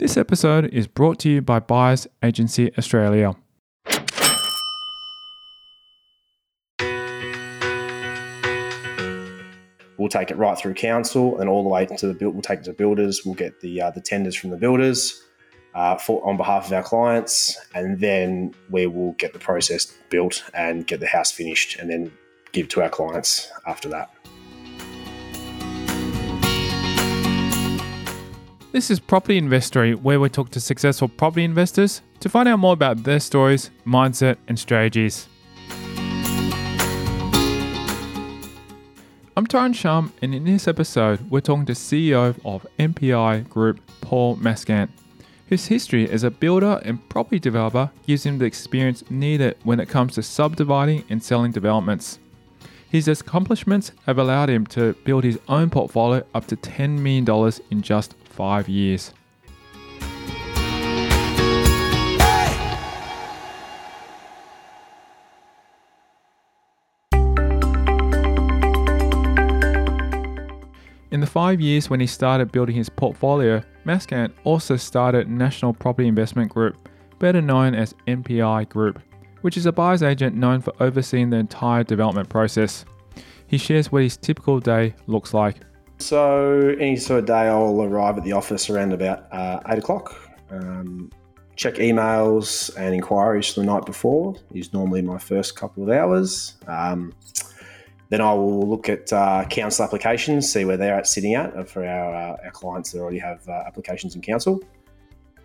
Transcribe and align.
This 0.00 0.16
episode 0.16 0.64
is 0.72 0.86
brought 0.86 1.18
to 1.18 1.28
you 1.28 1.42
by 1.42 1.60
Buyers 1.60 2.06
Agency 2.22 2.72
Australia. 2.78 3.36
We'll 9.98 10.08
take 10.08 10.30
it 10.30 10.38
right 10.38 10.56
through 10.56 10.72
council 10.72 11.38
and 11.38 11.50
all 11.50 11.62
the 11.62 11.68
way 11.68 11.84
to 11.84 12.06
the 12.06 12.14
build. 12.14 12.32
We'll 12.32 12.40
take 12.40 12.60
it 12.60 12.64
to 12.64 12.72
builders. 12.72 13.26
We'll 13.26 13.34
get 13.34 13.60
the 13.60 13.82
uh, 13.82 13.90
the 13.90 14.00
tenders 14.00 14.34
from 14.34 14.48
the 14.48 14.56
builders 14.56 15.22
uh, 15.74 15.98
for 15.98 16.26
on 16.26 16.38
behalf 16.38 16.68
of 16.68 16.72
our 16.72 16.82
clients, 16.82 17.58
and 17.74 18.00
then 18.00 18.54
we 18.70 18.86
will 18.86 19.12
get 19.18 19.34
the 19.34 19.38
process 19.38 19.92
built 20.08 20.42
and 20.54 20.86
get 20.86 21.00
the 21.00 21.08
house 21.08 21.30
finished, 21.30 21.78
and 21.78 21.90
then 21.90 22.10
give 22.52 22.68
to 22.68 22.80
our 22.80 22.88
clients 22.88 23.52
after 23.66 23.90
that. 23.90 24.10
This 28.72 28.88
is 28.88 29.00
Property 29.00 29.36
Investory, 29.36 29.96
where 29.96 30.20
we 30.20 30.28
talk 30.28 30.50
to 30.50 30.60
successful 30.60 31.08
property 31.08 31.42
investors 31.42 32.02
to 32.20 32.28
find 32.28 32.48
out 32.48 32.60
more 32.60 32.72
about 32.72 33.02
their 33.02 33.18
stories, 33.18 33.72
mindset, 33.84 34.36
and 34.46 34.56
strategies. 34.56 35.26
I'm 39.36 39.44
Tyron 39.48 39.74
Shum, 39.74 40.12
and 40.22 40.32
in 40.32 40.44
this 40.44 40.68
episode, 40.68 41.28
we're 41.28 41.40
talking 41.40 41.66
to 41.66 41.72
CEO 41.72 42.38
of 42.44 42.64
NPI 42.78 43.48
Group, 43.48 43.80
Paul 44.02 44.36
Maaskant, 44.36 44.90
whose 45.48 45.66
history 45.66 46.08
as 46.08 46.22
a 46.22 46.30
builder 46.30 46.80
and 46.84 47.08
property 47.08 47.40
developer 47.40 47.90
gives 48.06 48.24
him 48.24 48.38
the 48.38 48.44
experience 48.44 49.02
needed 49.10 49.56
when 49.64 49.80
it 49.80 49.88
comes 49.88 50.14
to 50.14 50.22
subdividing 50.22 51.02
and 51.10 51.20
selling 51.20 51.50
developments. 51.50 52.20
His 52.88 53.08
accomplishments 53.08 53.90
have 54.06 54.18
allowed 54.18 54.48
him 54.48 54.64
to 54.68 54.92
build 55.04 55.24
his 55.24 55.40
own 55.48 55.70
portfolio 55.70 56.24
up 56.34 56.46
to 56.46 56.56
$10 56.56 56.98
million 56.98 57.52
in 57.72 57.82
just 57.82 58.14
five 58.40 58.70
years. 58.70 59.12
In 71.10 71.20
the 71.20 71.26
five 71.26 71.60
years 71.60 71.90
when 71.90 72.00
he 72.00 72.06
started 72.06 72.50
building 72.50 72.74
his 72.74 72.88
portfolio, 72.88 73.62
Maaskant 73.84 74.32
also 74.44 74.76
started 74.76 75.28
National 75.28 75.74
Property 75.74 76.08
Investment 76.08 76.50
Group, 76.50 76.88
better 77.18 77.42
known 77.42 77.74
as 77.74 77.94
NPI 78.08 78.70
Group, 78.70 79.02
which 79.42 79.58
is 79.58 79.66
a 79.66 79.72
buyer's 79.72 80.02
agent 80.02 80.34
known 80.34 80.62
for 80.62 80.72
overseeing 80.80 81.28
the 81.28 81.36
entire 81.36 81.84
development 81.84 82.30
process. 82.30 82.86
He 83.48 83.58
shares 83.58 83.92
what 83.92 84.02
his 84.02 84.16
typical 84.16 84.60
day 84.60 84.94
looks 85.06 85.34
like. 85.34 85.56
So, 86.00 86.74
any 86.80 86.96
sort 86.96 87.20
of 87.20 87.26
day, 87.26 87.46
I'll 87.46 87.82
arrive 87.82 88.16
at 88.16 88.24
the 88.24 88.32
office 88.32 88.70
around 88.70 88.92
about 88.92 89.30
uh, 89.32 89.60
eight 89.68 89.78
o'clock. 89.78 90.18
Um, 90.50 91.10
check 91.56 91.74
emails 91.74 92.74
and 92.76 92.94
inquiries 92.94 93.52
from 93.52 93.66
the 93.66 93.72
night 93.72 93.84
before 93.84 94.34
is 94.52 94.72
normally 94.72 95.02
my 95.02 95.18
first 95.18 95.56
couple 95.56 95.82
of 95.82 95.90
hours. 95.90 96.56
Um, 96.66 97.12
then 98.08 98.22
I 98.22 98.32
will 98.32 98.66
look 98.66 98.88
at 98.88 99.12
uh, 99.12 99.44
council 99.50 99.84
applications, 99.84 100.50
see 100.50 100.64
where 100.64 100.78
they're 100.78 100.94
at 100.94 101.06
sitting 101.06 101.34
at 101.34 101.68
for 101.68 101.86
our, 101.86 102.14
uh, 102.14 102.36
our 102.44 102.50
clients 102.50 102.92
that 102.92 103.00
already 103.00 103.18
have 103.18 103.46
uh, 103.46 103.62
applications 103.66 104.16
in 104.16 104.22
council. 104.22 104.60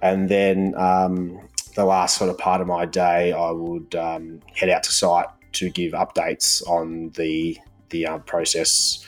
And 0.02 0.30
then 0.30 0.74
um, 0.78 1.38
the 1.76 1.84
last 1.84 2.18
sort 2.18 2.30
of 2.30 2.38
part 2.38 2.62
of 2.62 2.68
my 2.68 2.86
day, 2.86 3.34
I 3.34 3.52
would 3.52 3.94
um, 3.94 4.40
head 4.56 4.70
out 4.70 4.84
to 4.84 4.92
site 4.92 5.28
to 5.52 5.70
give 5.70 5.92
updates 5.92 6.68
on 6.68 7.10
the 7.12 7.58
the 7.90 8.06
uh, 8.06 8.18
process 8.20 9.06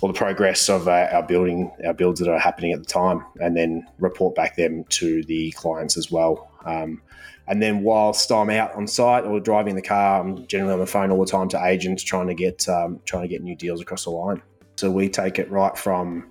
or 0.00 0.12
the 0.12 0.18
progress 0.18 0.68
of 0.68 0.88
uh, 0.88 1.08
our 1.12 1.22
building, 1.22 1.70
our 1.84 1.94
builds 1.94 2.20
that 2.20 2.28
are 2.28 2.38
happening 2.38 2.72
at 2.72 2.80
the 2.80 2.86
time, 2.86 3.24
and 3.40 3.56
then 3.56 3.86
report 3.98 4.34
back 4.34 4.56
them 4.56 4.84
to 4.90 5.22
the 5.24 5.50
clients 5.52 5.96
as 5.96 6.10
well. 6.10 6.50
Um, 6.64 7.02
and 7.46 7.60
then 7.60 7.82
whilst 7.82 8.30
I'm 8.30 8.50
out 8.50 8.74
on 8.76 8.86
site 8.86 9.24
or 9.24 9.40
driving 9.40 9.74
the 9.74 9.82
car, 9.82 10.20
I'm 10.20 10.46
generally 10.46 10.74
on 10.74 10.78
the 10.78 10.86
phone 10.86 11.10
all 11.10 11.24
the 11.24 11.30
time 11.30 11.48
to 11.48 11.64
agents 11.64 12.02
trying 12.02 12.28
to 12.28 12.34
get 12.34 12.68
um, 12.68 13.00
trying 13.04 13.22
to 13.22 13.28
get 13.28 13.42
new 13.42 13.56
deals 13.56 13.80
across 13.80 14.04
the 14.04 14.10
line. 14.10 14.40
So 14.76 14.90
we 14.90 15.08
take 15.08 15.38
it 15.38 15.50
right 15.50 15.76
from 15.76 16.30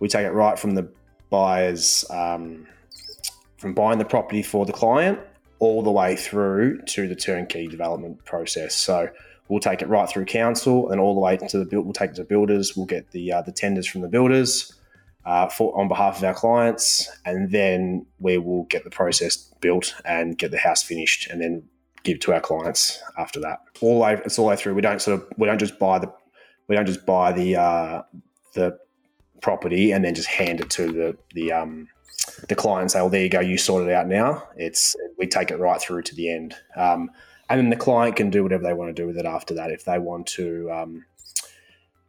we 0.00 0.08
take 0.08 0.26
it 0.26 0.32
right 0.32 0.58
from 0.58 0.74
the 0.74 0.90
buyers 1.30 2.04
um, 2.10 2.66
from 3.58 3.74
buying 3.74 3.98
the 3.98 4.04
property 4.04 4.42
for 4.42 4.66
the 4.66 4.72
client 4.72 5.20
all 5.58 5.82
the 5.82 5.90
way 5.90 6.16
through 6.16 6.80
to 6.82 7.08
the 7.08 7.16
turnkey 7.16 7.66
development 7.66 8.24
process. 8.24 8.74
So 8.74 9.08
we'll 9.48 9.60
take 9.60 9.82
it 9.82 9.88
right 9.88 10.08
through 10.08 10.26
council 10.26 10.90
and 10.90 11.00
all 11.00 11.14
the 11.14 11.20
way 11.20 11.36
to 11.36 11.58
the 11.58 11.64
build. 11.64 11.84
We'll 11.84 11.94
take 11.94 12.10
it 12.10 12.16
to 12.16 12.24
builders. 12.24 12.76
We'll 12.76 12.86
get 12.86 13.10
the 13.10 13.32
uh, 13.32 13.42
the 13.42 13.52
tenders 13.52 13.86
from 13.86 14.02
the 14.02 14.08
builders 14.08 14.72
uh, 15.24 15.48
for 15.48 15.78
on 15.78 15.88
behalf 15.88 16.18
of 16.18 16.24
our 16.24 16.34
clients, 16.34 17.08
and 17.24 17.50
then 17.50 18.06
we 18.18 18.38
will 18.38 18.64
get 18.64 18.84
the 18.84 18.90
process 18.90 19.36
built 19.60 19.94
and 20.04 20.38
get 20.38 20.50
the 20.50 20.58
house 20.58 20.82
finished, 20.82 21.28
and 21.30 21.40
then 21.40 21.62
give 22.02 22.20
to 22.20 22.32
our 22.32 22.40
clients 22.40 23.02
after 23.18 23.40
that. 23.40 23.60
All 23.80 24.00
way, 24.00 24.20
it's 24.24 24.38
all 24.38 24.46
the 24.46 24.50
way 24.50 24.56
through. 24.56 24.74
We 24.74 24.82
don't 24.82 25.02
sort 25.02 25.20
of 25.20 25.26
we 25.36 25.46
don't 25.46 25.58
just 25.58 25.78
buy 25.78 25.98
the 25.98 26.12
we 26.68 26.76
don't 26.76 26.86
just 26.86 27.04
buy 27.06 27.32
the 27.32 27.56
uh, 27.56 28.02
the 28.54 28.78
property 29.40 29.92
and 29.92 30.04
then 30.04 30.14
just 30.14 30.28
hand 30.28 30.60
it 30.60 30.70
to 30.70 30.92
the 30.92 31.16
the 31.34 31.52
um, 31.52 31.88
the 32.48 32.54
client 32.54 32.82
and 32.82 32.90
say, 32.90 33.00
"Well, 33.00 33.10
there 33.10 33.22
you 33.22 33.28
go, 33.28 33.40
you 33.40 33.58
sort 33.58 33.86
it 33.86 33.92
out 33.92 34.06
now." 34.06 34.48
It's 34.56 34.96
we 35.18 35.26
take 35.26 35.50
it 35.50 35.58
right 35.58 35.80
through 35.80 36.02
to 36.02 36.14
the 36.14 36.30
end, 36.30 36.54
um, 36.76 37.10
and 37.48 37.58
then 37.58 37.70
the 37.70 37.76
client 37.76 38.16
can 38.16 38.30
do 38.30 38.42
whatever 38.42 38.62
they 38.62 38.74
want 38.74 38.94
to 38.94 39.02
do 39.02 39.06
with 39.06 39.18
it 39.18 39.26
after 39.26 39.54
that. 39.54 39.70
If 39.70 39.84
they 39.84 39.98
want 39.98 40.26
to, 40.28 40.70
um, 40.70 41.04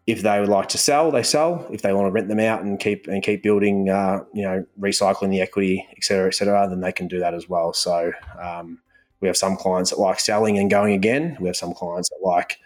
if 0.06 0.22
they 0.22 0.40
would 0.40 0.50
like 0.50 0.70
to 0.70 0.78
sell, 0.78 1.12
they 1.12 1.24
sell. 1.24 1.68
If 1.72 1.82
they 1.82 1.94
want 1.94 2.08
to 2.08 2.12
rent 2.12 2.28
them 2.28 2.40
out 2.40 2.64
and 2.64 2.80
keep 2.80 3.08
and 3.08 3.24
keep 3.24 3.44
building, 3.44 3.90
uh, 3.90 4.24
you 4.34 4.44
know, 4.44 4.66
recycling 4.80 5.30
the 5.30 5.42
equity, 5.42 5.88
et 5.96 6.04
cetera, 6.04 6.28
et 6.28 6.34
cetera, 6.34 6.68
then 6.68 6.82
they 6.82 6.92
can 6.92 7.08
do 7.08 7.20
that 7.20 7.34
as 7.34 7.48
well. 7.48 7.74
So 7.74 8.12
um, 8.42 8.80
we 9.22 9.28
have 9.28 9.38
some 9.38 9.56
clients 9.56 9.92
that 9.92 10.00
like 10.00 10.20
selling 10.20 10.58
and 10.58 10.70
going 10.70 10.94
again. 10.94 11.38
We 11.40 11.48
have 11.48 11.58
some 11.58 11.74
clients 11.74 12.10
that 12.10 12.20
like 12.24 12.58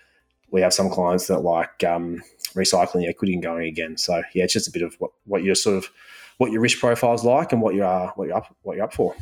we 0.51 0.61
have 0.61 0.73
some 0.73 0.89
clients 0.89 1.27
that 1.27 1.39
like 1.39 1.83
um, 1.83 2.21
recycling 2.55 3.01
the 3.01 3.07
equity 3.07 3.33
and 3.33 3.43
going 3.43 3.67
again. 3.67 3.97
So 3.97 4.23
yeah, 4.33 4.43
it's 4.45 4.53
just 4.53 4.67
a 4.67 4.71
bit 4.71 4.83
of 4.83 4.95
what, 4.99 5.11
what 5.25 5.43
your 5.43 5.55
sort 5.55 5.77
of 5.77 5.89
what 6.37 6.51
your 6.51 6.61
risk 6.61 6.79
profile 6.79 7.13
is 7.13 7.23
like 7.23 7.51
and 7.51 7.61
what 7.61 7.75
you 7.75 7.83
are 7.83 8.13
what 8.15 8.27
you're 8.27 8.37
up 8.37 8.55
what 8.61 8.77
you're 8.77 8.85
up 8.85 8.93
for. 8.93 9.15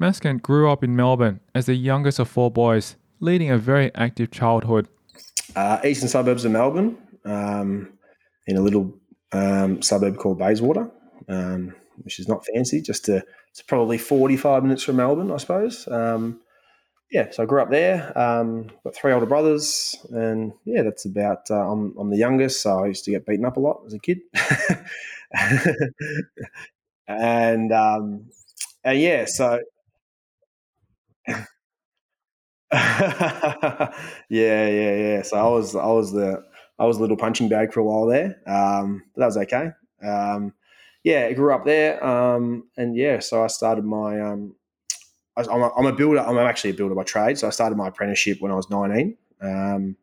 Maaskant 0.00 0.42
grew 0.42 0.70
up 0.70 0.82
in 0.82 0.96
Melbourne 0.96 1.40
as 1.54 1.66
the 1.66 1.74
youngest 1.74 2.18
of 2.18 2.28
four 2.28 2.50
boys, 2.50 2.96
leading 3.20 3.50
a 3.50 3.58
very 3.58 3.94
active 3.94 4.30
childhood. 4.30 4.88
Uh, 5.54 5.78
eastern 5.84 6.08
suburbs 6.08 6.44
of 6.44 6.52
Melbourne, 6.52 6.96
um, 7.24 7.92
in 8.46 8.56
a 8.56 8.60
little 8.60 8.92
um, 9.32 9.82
suburb 9.82 10.16
called 10.16 10.38
Bayswater, 10.38 10.90
um, 11.28 11.74
which 12.02 12.18
is 12.18 12.28
not 12.28 12.44
fancy. 12.46 12.80
Just 12.80 13.04
to, 13.04 13.22
it's 13.50 13.62
probably 13.62 13.98
forty-five 13.98 14.62
minutes 14.62 14.82
from 14.82 14.96
Melbourne, 14.96 15.30
I 15.30 15.36
suppose. 15.36 15.86
Um, 15.88 16.40
yeah, 17.10 17.30
so 17.30 17.44
I 17.44 17.46
grew 17.46 17.62
up 17.62 17.70
there. 17.70 18.16
Um, 18.18 18.70
got 18.82 18.96
three 18.96 19.12
older 19.12 19.26
brothers, 19.26 19.94
and 20.10 20.52
yeah, 20.64 20.82
that's 20.82 21.04
about. 21.04 21.48
Uh, 21.48 21.70
I'm, 21.70 21.94
I'm 21.98 22.10
the 22.10 22.16
youngest, 22.16 22.62
so 22.62 22.82
I 22.82 22.88
used 22.88 23.04
to 23.04 23.12
get 23.12 23.26
beaten 23.26 23.44
up 23.44 23.56
a 23.56 23.60
lot 23.60 23.82
as 23.86 23.94
a 23.94 24.00
kid. 24.00 24.18
and 27.06 27.72
um, 27.72 28.30
and 28.82 28.98
yeah, 28.98 29.26
so 29.26 29.60
yeah, 34.28 34.68
yeah, 34.68 34.96
yeah. 34.96 35.22
So 35.22 35.36
I 35.36 35.48
was 35.48 35.76
I 35.76 35.86
was 35.86 36.12
the 36.12 36.44
I 36.78 36.86
was 36.86 36.96
a 36.96 37.00
little 37.00 37.16
punching 37.16 37.48
bag 37.48 37.72
for 37.72 37.80
a 37.80 37.84
while 37.84 38.06
there, 38.06 38.36
um, 38.46 39.04
but 39.14 39.20
that 39.20 39.26
was 39.26 39.36
okay. 39.36 39.70
Um, 40.02 40.54
yeah, 41.04 41.26
I 41.26 41.34
grew 41.34 41.54
up 41.54 41.64
there, 41.64 42.04
um, 42.04 42.68
and 42.76 42.96
yeah, 42.96 43.20
so 43.20 43.44
I 43.44 43.46
started 43.46 43.84
my. 43.84 44.20
Um, 44.20 44.56
I, 45.36 45.42
am 45.42 45.62
a, 45.62 45.70
I'm 45.76 45.86
a 45.86 45.92
builder. 45.92 46.20
I'm 46.20 46.36
actually 46.38 46.70
a 46.70 46.74
builder 46.74 46.96
by 46.96 47.04
trade. 47.04 47.38
So 47.38 47.46
I 47.46 47.50
started 47.50 47.76
my 47.76 47.88
apprenticeship 47.88 48.40
when 48.40 48.50
I 48.50 48.56
was 48.56 48.68
19, 48.70 49.16
um, 49.40 49.96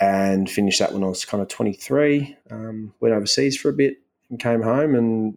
and 0.00 0.50
finished 0.50 0.78
that 0.78 0.92
when 0.92 1.04
I 1.04 1.08
was 1.08 1.26
kind 1.26 1.42
of 1.42 1.48
23. 1.48 2.36
Um, 2.50 2.94
went 3.00 3.14
overseas 3.14 3.58
for 3.58 3.68
a 3.68 3.74
bit 3.74 3.98
and 4.30 4.40
came 4.40 4.62
home 4.62 4.94
and 4.94 5.36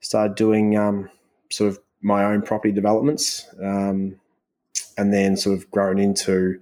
started 0.00 0.36
doing 0.36 0.74
sort 1.50 1.70
of 1.70 1.80
my 2.00 2.24
own 2.24 2.42
property 2.42 2.72
developments. 2.72 3.48
Um, 3.60 4.20
and 4.96 5.12
then 5.12 5.36
sort 5.36 5.56
of 5.56 5.70
grown 5.70 5.98
into 5.98 6.60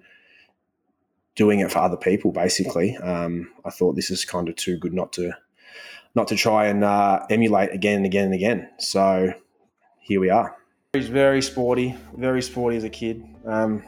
doing 1.35 1.61
it 1.61 1.71
for 1.71 1.79
other 1.79 1.97
people. 1.97 2.33
Basically, 2.33 2.97
um, 2.99 3.51
I 3.65 3.71
thought 3.71 3.97
this 3.97 4.11
is 4.11 4.25
kind 4.25 4.49
of 4.49 4.57
too 4.57 4.79
good 4.79 4.93
not 4.93 5.13
to 5.15 5.33
not 6.15 6.29
to 6.29 6.37
try 6.37 6.67
and 6.67 6.85
uh, 6.85 7.25
emulate 7.31 7.73
again 7.73 7.99
and 7.99 8.07
again 8.07 8.27
and 8.27 8.35
again. 8.35 8.69
So 8.79 9.33
here 10.01 10.21
we 10.21 10.31
are. 10.31 10.57
He's 10.93 11.09
very 11.09 11.41
sporty, 11.41 11.97
very 12.17 12.43
sporty 12.43 12.77
as 12.77 12.85
a 12.85 12.91
kid. 12.91 13.25
Um, 13.47 13.83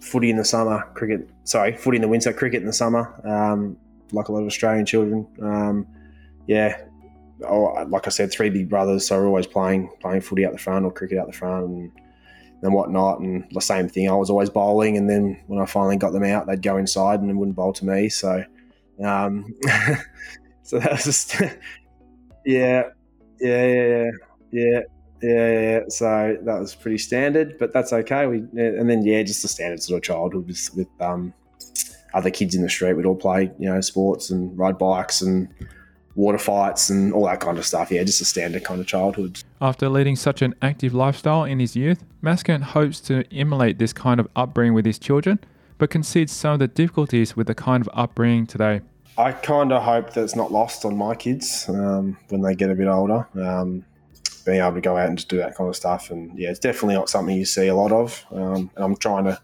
footy 0.00 0.30
in 0.30 0.36
the 0.36 0.44
summer, 0.44 0.86
cricket. 0.94 1.30
Sorry, 1.44 1.74
footy 1.74 1.96
in 1.96 2.02
the 2.02 2.08
winter, 2.08 2.32
cricket 2.32 2.60
in 2.60 2.66
the 2.66 2.74
summer. 2.74 3.14
Um, 3.24 3.78
like 4.12 4.28
a 4.28 4.32
lot 4.32 4.40
of 4.40 4.46
Australian 4.46 4.84
children. 4.84 5.26
Um, 5.40 5.86
yeah, 6.46 6.78
oh, 7.46 7.84
like 7.88 8.06
I 8.06 8.10
said, 8.10 8.30
three 8.30 8.50
big 8.50 8.68
brothers, 8.68 9.06
so 9.06 9.18
we're 9.18 9.26
always 9.26 9.46
playing 9.46 9.90
playing 10.00 10.20
footy 10.20 10.44
out 10.44 10.52
the 10.52 10.58
front 10.58 10.84
or 10.84 10.92
cricket 10.92 11.18
out 11.18 11.26
the 11.26 11.32
front 11.32 11.66
and 11.66 11.92
and 12.62 12.72
whatnot. 12.72 13.20
And 13.20 13.44
the 13.52 13.60
same 13.60 13.88
thing, 13.88 14.08
I 14.08 14.14
was 14.14 14.30
always 14.30 14.50
bowling, 14.50 14.96
and 14.96 15.08
then 15.08 15.40
when 15.46 15.60
I 15.60 15.66
finally 15.66 15.96
got 15.96 16.12
them 16.12 16.24
out, 16.24 16.46
they'd 16.46 16.62
go 16.62 16.76
inside 16.76 17.20
and 17.20 17.38
wouldn't 17.38 17.56
bowl 17.56 17.72
to 17.74 17.84
me. 17.84 18.08
So, 18.08 18.44
um, 19.04 19.54
so 20.62 20.78
that 20.78 20.92
was 20.92 21.04
just, 21.04 21.34
yeah, 22.44 22.84
yeah, 23.40 23.66
yeah, 23.66 24.10
Yeah, 24.50 24.80
yeah, 25.22 25.60
yeah. 25.60 25.80
So 25.88 26.36
that 26.42 26.58
was 26.58 26.74
pretty 26.74 26.98
standard, 26.98 27.58
but 27.58 27.72
that's 27.72 27.92
okay. 27.92 28.26
We 28.26 28.38
and 28.38 28.88
then 28.88 29.04
yeah, 29.04 29.22
just 29.22 29.42
the 29.42 29.48
standard 29.48 29.82
sort 29.82 29.98
of 29.98 30.02
childhood 30.04 30.46
with, 30.46 30.70
with 30.76 30.88
um, 31.00 31.32
other 32.14 32.30
kids 32.30 32.54
in 32.54 32.62
the 32.62 32.68
street. 32.68 32.94
We'd 32.94 33.06
all 33.06 33.16
play, 33.16 33.50
you 33.58 33.68
know, 33.68 33.80
sports 33.80 34.30
and 34.30 34.56
ride 34.56 34.78
bikes 34.78 35.22
and 35.22 35.48
water 36.18 36.36
fights 36.36 36.90
and 36.90 37.14
all 37.14 37.26
that 37.26 37.38
kind 37.38 37.56
of 37.56 37.64
stuff. 37.64 37.90
Yeah, 37.92 38.02
just 38.02 38.20
a 38.20 38.24
standard 38.24 38.64
kind 38.64 38.80
of 38.80 38.86
childhood. 38.86 39.40
After 39.60 39.88
leading 39.88 40.16
such 40.16 40.42
an 40.42 40.54
active 40.60 40.92
lifestyle 40.92 41.44
in 41.44 41.60
his 41.60 41.76
youth, 41.76 42.04
Maaskant 42.22 42.62
hopes 42.62 43.00
to 43.02 43.24
emulate 43.32 43.78
this 43.78 43.92
kind 43.92 44.18
of 44.18 44.28
upbringing 44.34 44.74
with 44.74 44.84
his 44.84 44.98
children, 44.98 45.38
but 45.78 45.90
concedes 45.90 46.32
some 46.32 46.54
of 46.54 46.58
the 46.58 46.66
difficulties 46.66 47.36
with 47.36 47.46
the 47.46 47.54
kind 47.54 47.80
of 47.86 47.88
upbringing 47.94 48.46
today. 48.46 48.80
I 49.16 49.30
kind 49.32 49.72
of 49.72 49.82
hope 49.82 50.12
that 50.14 50.24
it's 50.24 50.36
not 50.36 50.50
lost 50.50 50.84
on 50.84 50.96
my 50.96 51.14
kids 51.14 51.66
um, 51.68 52.18
when 52.28 52.42
they 52.42 52.54
get 52.54 52.70
a 52.70 52.74
bit 52.74 52.88
older. 52.88 53.26
Um, 53.40 53.84
being 54.44 54.60
able 54.60 54.74
to 54.74 54.80
go 54.80 54.96
out 54.96 55.08
and 55.08 55.18
just 55.18 55.28
do 55.28 55.36
that 55.36 55.54
kind 55.54 55.68
of 55.68 55.76
stuff, 55.76 56.10
and 56.10 56.36
yeah, 56.36 56.50
it's 56.50 56.58
definitely 56.58 56.94
not 56.94 57.08
something 57.08 57.36
you 57.36 57.44
see 57.44 57.68
a 57.68 57.74
lot 57.74 57.92
of. 57.92 58.24
Um, 58.32 58.70
and 58.74 58.84
I'm 58.84 58.96
trying 58.96 59.24
to. 59.24 59.40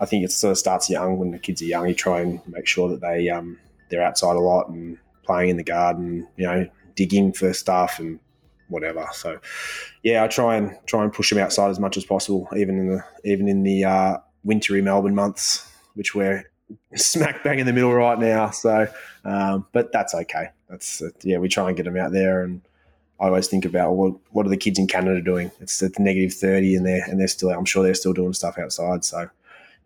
I 0.00 0.04
think 0.04 0.24
it 0.24 0.32
sort 0.32 0.50
of 0.50 0.58
starts 0.58 0.90
young 0.90 1.16
when 1.16 1.30
the 1.30 1.38
kids 1.38 1.62
are 1.62 1.66
young. 1.66 1.86
You 1.86 1.94
try 1.94 2.20
and 2.20 2.40
make 2.48 2.66
sure 2.66 2.88
that 2.88 3.00
they 3.00 3.28
um, 3.28 3.58
they're 3.88 4.02
outside 4.02 4.36
a 4.36 4.40
lot 4.40 4.68
and 4.68 4.98
playing 5.22 5.50
in 5.50 5.56
the 5.56 5.64
garden, 5.64 6.26
you 6.36 6.46
know, 6.46 6.68
digging 6.94 7.32
for 7.32 7.52
stuff 7.52 7.98
and 7.98 8.18
whatever. 8.68 9.06
So, 9.12 9.38
yeah, 10.02 10.24
I 10.24 10.28
try 10.28 10.56
and 10.56 10.76
try 10.86 11.04
and 11.04 11.12
push 11.12 11.30
them 11.30 11.38
outside 11.38 11.70
as 11.70 11.78
much 11.78 11.96
as 11.96 12.04
possible, 12.04 12.48
even 12.56 12.78
in 12.78 12.88
the 12.88 13.04
even 13.24 13.48
in 13.48 13.62
the 13.62 13.84
uh, 13.84 14.16
wintry 14.44 14.82
Melbourne 14.82 15.14
months, 15.14 15.70
which 15.94 16.14
we're 16.14 16.50
smack 16.96 17.44
bang 17.44 17.58
in 17.58 17.66
the 17.66 17.72
middle 17.72 17.92
right 17.92 18.18
now. 18.18 18.50
So, 18.50 18.88
um, 19.24 19.66
but 19.72 19.92
that's 19.92 20.14
okay. 20.14 20.48
That's 20.68 21.02
uh, 21.02 21.10
yeah, 21.22 21.38
we 21.38 21.48
try 21.48 21.68
and 21.68 21.76
get 21.76 21.84
them 21.84 21.96
out 21.96 22.12
there, 22.12 22.42
and 22.42 22.62
I 23.20 23.26
always 23.26 23.48
think 23.48 23.64
about 23.64 23.92
what 23.92 24.14
what 24.30 24.46
are 24.46 24.50
the 24.50 24.56
kids 24.56 24.78
in 24.78 24.86
Canada 24.86 25.20
doing? 25.20 25.50
It's 25.60 25.82
at 25.82 25.98
negative 25.98 26.34
thirty, 26.34 26.74
and 26.74 26.86
they're 26.86 27.04
and 27.04 27.20
they're 27.20 27.28
still. 27.28 27.50
I'm 27.50 27.64
sure 27.64 27.82
they're 27.82 27.94
still 27.94 28.14
doing 28.14 28.32
stuff 28.32 28.58
outside. 28.58 29.04
So, 29.04 29.28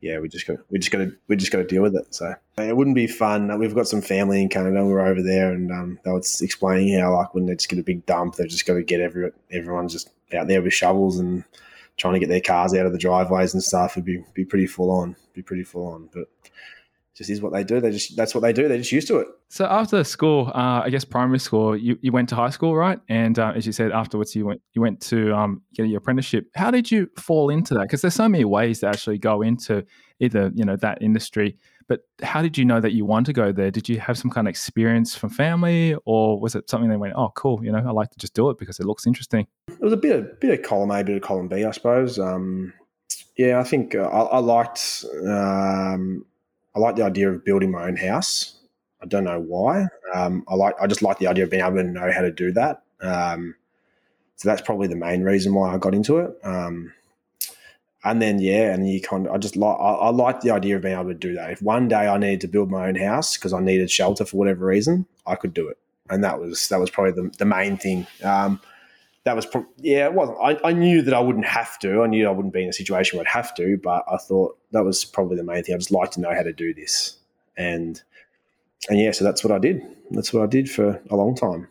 yeah, 0.06 0.18
we 0.20 0.28
just 0.28 0.46
got 0.46 0.58
we 0.70 0.78
just 0.78 0.92
got 0.92 0.98
to 0.98 1.12
we 1.28 1.36
just 1.36 1.50
got 1.50 1.58
to 1.58 1.64
deal 1.64 1.82
with 1.82 1.96
it. 1.96 2.14
So 2.14 2.34
it 2.58 2.76
wouldn't 2.76 2.96
be 2.96 3.06
fun. 3.06 3.58
We've 3.58 3.74
got 3.74 3.88
some 3.88 4.00
family 4.00 4.40
in 4.40 4.48
Canada. 4.48 4.84
We 4.84 4.92
are 4.92 5.06
over 5.06 5.22
there, 5.22 5.52
and 5.52 5.70
um, 5.72 5.98
they 6.04 6.10
were 6.10 6.18
explaining 6.18 6.98
how 6.98 7.14
like 7.14 7.34
when 7.34 7.46
they 7.46 7.54
just 7.54 7.68
get 7.68 7.78
a 7.78 7.82
big 7.82 8.06
dump, 8.06 8.36
they've 8.36 8.48
just 8.48 8.66
got 8.66 8.74
to 8.74 8.82
get 8.82 9.00
every 9.00 9.32
everyone's 9.50 9.92
just 9.92 10.10
out 10.34 10.48
there 10.48 10.62
with 10.62 10.72
shovels 10.72 11.18
and 11.18 11.44
trying 11.96 12.14
to 12.14 12.20
get 12.20 12.28
their 12.28 12.40
cars 12.40 12.74
out 12.74 12.86
of 12.86 12.92
the 12.92 12.98
driveways 12.98 13.54
and 13.54 13.62
stuff. 13.62 13.92
It'd 13.92 14.04
be 14.04 14.22
be 14.34 14.44
pretty 14.44 14.66
full 14.66 14.90
on. 14.90 15.16
Be 15.34 15.42
pretty 15.42 15.64
full 15.64 15.88
on, 15.88 16.08
but 16.12 16.28
just 17.16 17.30
is 17.30 17.40
what 17.40 17.52
they 17.52 17.64
do. 17.64 17.80
They 17.80 17.90
just 17.90 18.14
that's 18.14 18.34
what 18.34 18.42
they 18.42 18.52
do. 18.52 18.68
They're 18.68 18.76
just 18.76 18.92
used 18.92 19.08
to 19.08 19.18
it. 19.18 19.28
So 19.48 19.64
after 19.64 20.04
school, 20.04 20.52
uh, 20.54 20.82
I 20.84 20.90
guess 20.90 21.04
primary 21.04 21.38
school, 21.38 21.74
you, 21.74 21.98
you 22.02 22.12
went 22.12 22.28
to 22.28 22.34
high 22.34 22.50
school, 22.50 22.76
right? 22.76 23.00
And 23.08 23.38
uh, 23.38 23.52
as 23.56 23.64
you 23.64 23.72
said, 23.72 23.90
afterwards 23.90 24.36
you 24.36 24.44
went 24.44 24.60
you 24.74 24.82
went 24.82 25.00
to 25.02 25.34
um, 25.34 25.62
get 25.74 25.86
your 25.86 25.98
apprenticeship. 25.98 26.48
How 26.54 26.70
did 26.70 26.90
you 26.90 27.08
fall 27.18 27.48
into 27.48 27.72
that? 27.74 27.82
Because 27.82 28.02
there's 28.02 28.14
so 28.14 28.28
many 28.28 28.44
ways 28.44 28.80
to 28.80 28.88
actually 28.88 29.18
go 29.18 29.40
into 29.40 29.84
either 30.20 30.52
you 30.54 30.64
know 30.64 30.76
that 30.76 31.00
industry. 31.00 31.56
But 31.88 32.00
how 32.20 32.42
did 32.42 32.58
you 32.58 32.64
know 32.64 32.80
that 32.80 32.92
you 32.92 33.04
want 33.04 33.26
to 33.26 33.32
go 33.32 33.52
there? 33.52 33.70
Did 33.70 33.88
you 33.88 34.00
have 34.00 34.18
some 34.18 34.30
kind 34.30 34.48
of 34.48 34.50
experience 34.50 35.14
from 35.14 35.30
family, 35.30 35.96
or 36.04 36.38
was 36.38 36.54
it 36.54 36.68
something 36.68 36.90
that 36.90 36.98
went, 36.98 37.14
"Oh, 37.16 37.30
cool, 37.34 37.64
you 37.64 37.72
know, 37.72 37.78
I 37.78 37.92
like 37.92 38.10
to 38.10 38.18
just 38.18 38.34
do 38.34 38.50
it 38.50 38.58
because 38.58 38.78
it 38.78 38.86
looks 38.86 39.06
interesting"? 39.06 39.46
It 39.68 39.80
was 39.80 39.92
a 39.92 39.96
bit 39.96 40.16
of 40.16 40.40
bit 40.40 40.58
of 40.58 40.66
column 40.66 40.90
A, 40.90 41.02
bit 41.02 41.16
of 41.16 41.22
column 41.22 41.48
B, 41.48 41.64
I 41.64 41.70
suppose. 41.70 42.18
Um, 42.18 42.74
yeah, 43.38 43.60
I 43.60 43.64
think 43.64 43.94
uh, 43.94 44.00
I, 44.00 44.22
I, 44.22 44.38
liked. 44.38 45.04
Um, 45.26 46.24
I 46.76 46.78
like 46.78 46.96
the 46.96 47.04
idea 47.04 47.30
of 47.30 47.44
building 47.44 47.70
my 47.70 47.84
own 47.84 47.96
house. 47.96 48.58
I 49.02 49.06
don't 49.06 49.24
know 49.24 49.40
why. 49.40 49.86
Um, 50.14 50.44
I 50.46 50.54
like. 50.54 50.74
I 50.80 50.86
just 50.86 51.02
like 51.02 51.18
the 51.18 51.26
idea 51.26 51.44
of 51.44 51.50
being 51.50 51.64
able 51.64 51.76
to 51.76 51.84
know 51.84 52.12
how 52.12 52.20
to 52.20 52.30
do 52.30 52.52
that. 52.52 52.82
Um, 53.00 53.54
so 54.36 54.48
that's 54.48 54.60
probably 54.60 54.86
the 54.86 54.96
main 54.96 55.22
reason 55.22 55.54
why 55.54 55.74
I 55.74 55.78
got 55.78 55.94
into 55.94 56.18
it. 56.18 56.36
Um, 56.44 56.92
and 58.04 58.20
then 58.20 58.38
yeah, 58.38 58.72
and 58.72 58.88
you 58.88 59.00
kind 59.00 59.26
of, 59.26 59.32
I 59.32 59.38
just 59.38 59.56
like 59.56 59.76
I, 59.80 59.92
I, 59.92 60.10
like 60.10 60.42
the 60.42 60.50
idea 60.50 60.76
of 60.76 60.82
being 60.82 60.94
able 60.94 61.08
to 61.08 61.14
do 61.14 61.34
that. 61.34 61.50
If 61.50 61.62
one 61.62 61.88
day 61.88 62.06
I 62.08 62.18
needed 62.18 62.42
to 62.42 62.48
build 62.48 62.70
my 62.70 62.88
own 62.88 62.94
house 62.94 63.36
because 63.36 63.52
I 63.52 63.60
needed 63.60 63.90
shelter 63.90 64.24
for 64.24 64.36
whatever 64.36 64.66
reason, 64.66 65.06
I 65.26 65.34
could 65.34 65.54
do 65.54 65.68
it, 65.68 65.78
and 66.10 66.22
that 66.22 66.38
was 66.38 66.68
that 66.68 66.78
was 66.78 66.90
probably 66.90 67.12
the, 67.12 67.34
the 67.38 67.46
main 67.46 67.78
thing. 67.78 68.06
Um, 68.22 68.60
that 69.26 69.34
was 69.34 69.44
pro- 69.44 69.66
yeah, 69.78 70.06
it 70.06 70.12
wasn't. 70.12 70.38
I, 70.40 70.56
I 70.62 70.72
knew 70.72 71.02
that 71.02 71.12
I 71.12 71.18
wouldn't 71.18 71.46
have 71.46 71.80
to. 71.80 72.02
I 72.02 72.06
knew 72.06 72.28
I 72.28 72.30
wouldn't 72.30 72.54
be 72.54 72.62
in 72.62 72.68
a 72.68 72.72
situation 72.72 73.18
where 73.18 73.26
I'd 73.26 73.32
have 73.32 73.52
to, 73.56 73.76
but 73.76 74.04
I 74.10 74.18
thought 74.18 74.56
that 74.70 74.84
was 74.84 75.04
probably 75.04 75.36
the 75.36 75.42
main 75.42 75.64
thing. 75.64 75.74
I 75.74 75.78
just 75.78 75.90
like 75.90 76.12
to 76.12 76.20
know 76.20 76.32
how 76.32 76.44
to 76.44 76.52
do 76.52 76.72
this, 76.72 77.18
and 77.56 78.00
and 78.88 79.00
yeah, 79.00 79.10
so 79.10 79.24
that's 79.24 79.42
what 79.42 79.52
I 79.52 79.58
did. 79.58 79.82
That's 80.12 80.32
what 80.32 80.44
I 80.44 80.46
did 80.46 80.70
for 80.70 81.02
a 81.10 81.16
long 81.16 81.34
time. 81.34 81.66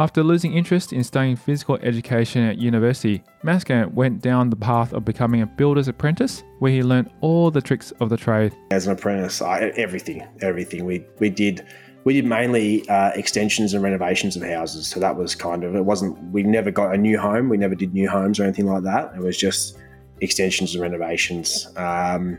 After 0.00 0.24
losing 0.24 0.54
interest 0.54 0.92
in 0.92 1.04
studying 1.04 1.36
physical 1.36 1.76
education 1.76 2.42
at 2.42 2.58
university, 2.58 3.22
Maaskant 3.44 3.92
went 3.92 4.20
down 4.20 4.50
the 4.50 4.56
path 4.56 4.92
of 4.94 5.04
becoming 5.04 5.42
a 5.42 5.46
builder's 5.46 5.86
apprentice, 5.86 6.42
where 6.58 6.72
he 6.72 6.82
learned 6.82 7.10
all 7.20 7.52
the 7.52 7.60
tricks 7.60 7.92
of 8.00 8.08
the 8.08 8.16
trade. 8.16 8.56
As 8.72 8.88
an 8.88 8.94
apprentice, 8.94 9.40
I, 9.40 9.72
everything, 9.76 10.26
everything 10.40 10.86
we 10.86 11.04
we 11.20 11.30
did 11.30 11.64
we 12.04 12.14
did 12.14 12.24
mainly 12.24 12.88
uh, 12.88 13.10
extensions 13.10 13.74
and 13.74 13.82
renovations 13.82 14.36
of 14.36 14.42
houses. 14.42 14.86
So 14.86 15.00
that 15.00 15.16
was 15.16 15.34
kind 15.34 15.64
of, 15.64 15.74
it 15.74 15.84
wasn't, 15.84 16.18
we 16.32 16.42
never 16.42 16.70
got 16.70 16.94
a 16.94 16.98
new 16.98 17.18
home. 17.18 17.48
We 17.48 17.56
never 17.56 17.74
did 17.74 17.92
new 17.92 18.08
homes 18.08 18.40
or 18.40 18.44
anything 18.44 18.66
like 18.66 18.82
that. 18.84 19.12
It 19.14 19.20
was 19.20 19.36
just 19.36 19.78
extensions 20.20 20.74
and 20.74 20.82
renovations. 20.82 21.68
Um, 21.76 22.38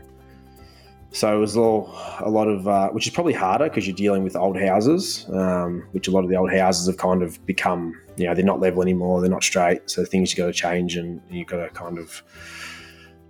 so 1.12 1.36
it 1.36 1.38
was 1.38 1.56
all 1.56 1.94
a 2.20 2.30
lot 2.30 2.48
of, 2.48 2.66
uh, 2.66 2.88
which 2.90 3.06
is 3.06 3.12
probably 3.12 3.34
harder 3.34 3.64
because 3.68 3.86
you're 3.86 3.94
dealing 3.94 4.24
with 4.24 4.34
old 4.34 4.58
houses, 4.58 5.26
um, 5.32 5.86
which 5.92 6.08
a 6.08 6.10
lot 6.10 6.24
of 6.24 6.30
the 6.30 6.36
old 6.36 6.50
houses 6.50 6.86
have 6.86 6.96
kind 6.96 7.22
of 7.22 7.44
become, 7.46 7.94
you 8.16 8.26
know, 8.26 8.34
they're 8.34 8.44
not 8.44 8.60
level 8.60 8.82
anymore, 8.82 9.20
they're 9.20 9.30
not 9.30 9.44
straight. 9.44 9.88
So 9.90 10.04
things 10.04 10.32
you 10.32 10.42
got 10.42 10.46
to 10.46 10.52
change 10.52 10.96
and 10.96 11.20
you've 11.30 11.48
got 11.48 11.58
to 11.58 11.68
kind 11.68 11.98
of, 11.98 12.22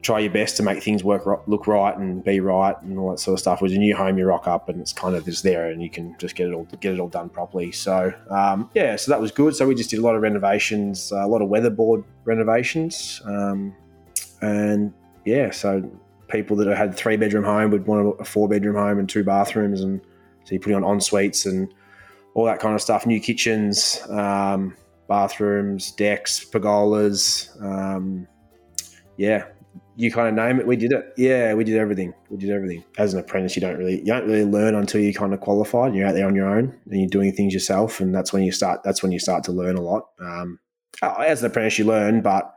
try 0.03 0.19
your 0.19 0.33
best 0.33 0.57
to 0.57 0.63
make 0.65 0.83
things 0.83 1.05
work 1.05 1.25
look 1.47 1.67
right 1.67 1.97
and 1.97 2.25
be 2.25 2.41
right 2.41 2.81
and 2.83 2.99
all 2.99 3.11
that 3.11 3.21
sort 3.21 3.35
of 3.35 3.39
stuff. 3.39 3.63
With 3.63 3.73
a 3.73 3.79
new 3.79 3.95
home, 3.97 4.19
you 4.19 4.27
rock 4.27 4.49
up 4.49 4.69
and 4.69 4.81
it's 4.81 4.93
kind 4.93 5.15
of 5.15 5.25
just 5.25 5.43
there, 5.45 5.71
and 5.71 5.83
you 5.83 5.89
can 5.89 6.17
just 6.19 6.35
get 6.35 6.49
it 6.49 6.53
all 6.53 6.65
get 6.81 6.93
it 6.93 7.01
all 7.01 7.09
done 7.09 7.29
properly. 7.29 7.73
So 7.73 8.13
um, 8.29 8.69
yeah, 8.75 8.97
so 8.97 9.11
that 9.13 9.21
was 9.21 9.31
good. 9.31 9.55
So 9.55 9.67
we 9.67 9.75
just 9.75 9.91
did 9.91 10.01
a 10.01 10.03
lot 10.03 10.17
of 10.17 10.23
renovations, 10.23 11.13
uh, 11.13 11.25
a 11.25 11.29
lot 11.29 11.41
of 11.41 11.49
weatherboard 11.49 12.05
renovations, 12.25 13.23
um, 13.25 13.75
and 14.41 14.93
yeah, 15.25 15.51
so 15.51 15.89
people 16.29 16.57
that 16.57 16.77
had 16.77 16.95
three 16.95 17.17
bedroom 17.17 17.45
home 17.45 17.71
would 17.71 17.87
want 17.87 18.17
a 18.19 18.25
four 18.25 18.49
bedroom 18.49 18.77
home 18.77 18.99
and 18.99 19.09
two 19.09 19.23
bathrooms, 19.23 19.83
and 19.83 20.01
so 20.45 20.55
you 20.55 20.61
put 20.61 20.73
on 20.73 20.85
en 20.85 21.01
suites 21.01 21.47
and 21.47 21.73
all 22.35 22.45
that 22.45 22.59
kind 22.59 22.75
of 22.75 22.81
stuff. 22.81 23.07
New 23.07 23.21
kitchens, 23.21 24.01
um, 24.11 24.75
bathrooms, 25.09 25.93
decks, 25.93 26.45
pergolas. 26.45 27.51
Um, 27.63 28.27
yeah, 29.17 29.45
you 30.03 30.11
kind 30.11 30.29
of 30.29 30.35
name 30.35 30.59
it. 30.59 30.67
We 30.67 30.75
did 30.75 30.91
it. 30.91 31.15
Yeah, 31.17 31.55
we 31.55 31.63
did 31.63 31.77
everything. 31.77 32.13
We 32.29 32.37
did 32.37 32.51
everything. 32.51 32.83
As 32.99 33.15
an 33.15 33.21
apprentice, 33.21 33.55
you 33.55 33.61
don't 33.63 33.79
really 33.79 34.01
you 34.01 34.07
don't 34.07 34.27
really 34.27 34.45
learn 34.45 34.75
until 34.75 35.01
you 35.01 35.15
kind 35.15 35.33
of 35.33 35.41
qualified. 35.41 35.95
You're 35.95 36.09
out 36.09 36.15
there 36.15 36.27
on 36.27 36.35
your 36.35 36.49
own 36.49 36.77
and 36.91 37.01
you're 37.01 37.09
doing 37.09 37.33
things 37.33 37.55
yourself, 37.55 38.01
and 38.01 38.13
that's 38.13 38.33
when 38.33 38.43
you 38.43 38.51
start. 38.51 38.83
That's 38.83 39.01
when 39.01 39.13
you 39.13 39.21
start 39.21 39.45
to 39.45 39.53
learn 39.53 39.77
a 39.77 39.81
lot. 39.81 40.09
Um, 40.21 40.59
oh, 41.03 41.15
as 41.23 41.43
an 41.43 41.51
apprentice, 41.53 41.79
you 41.79 41.85
learn, 41.85 42.21
but 42.21 42.53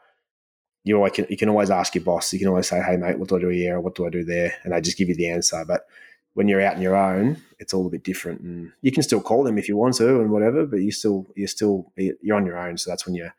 you 0.83 0.95
always 0.95 1.13
can, 1.13 1.27
you 1.29 1.37
can 1.37 1.49
always 1.49 1.69
ask 1.69 1.93
your 1.93 2.03
boss. 2.03 2.33
You 2.33 2.39
can 2.39 2.47
always 2.47 2.67
say, 2.67 2.81
"Hey, 2.81 2.97
mate, 2.97 3.19
what 3.19 3.29
do 3.29 3.37
I 3.37 3.39
do 3.39 3.49
here? 3.49 3.79
What 3.79 3.93
do 3.93 4.07
I 4.07 4.09
do 4.09 4.23
there?" 4.23 4.55
And 4.63 4.73
they 4.73 4.81
just 4.81 4.97
give 4.97 5.09
you 5.09 5.15
the 5.15 5.29
answer. 5.29 5.63
But 5.67 5.85
when 6.33 6.47
you're 6.47 6.61
out 6.61 6.77
on 6.77 6.81
your 6.81 6.95
own, 6.95 7.37
it's 7.59 7.75
all 7.75 7.85
a 7.85 7.91
bit 7.91 8.03
different. 8.03 8.41
And 8.41 8.71
you 8.81 8.91
can 8.91 9.03
still 9.03 9.21
call 9.21 9.43
them 9.43 9.59
if 9.59 9.69
you 9.69 9.77
want 9.77 9.95
to 9.97 10.19
and 10.19 10.31
whatever, 10.31 10.65
but 10.65 10.81
you 10.81 10.91
still 10.91 11.27
you're 11.35 11.47
still 11.47 11.91
you're 11.95 12.35
on 12.35 12.47
your 12.47 12.57
own. 12.57 12.79
So 12.79 12.89
that's 12.89 13.05
when 13.05 13.13
you're 13.13 13.35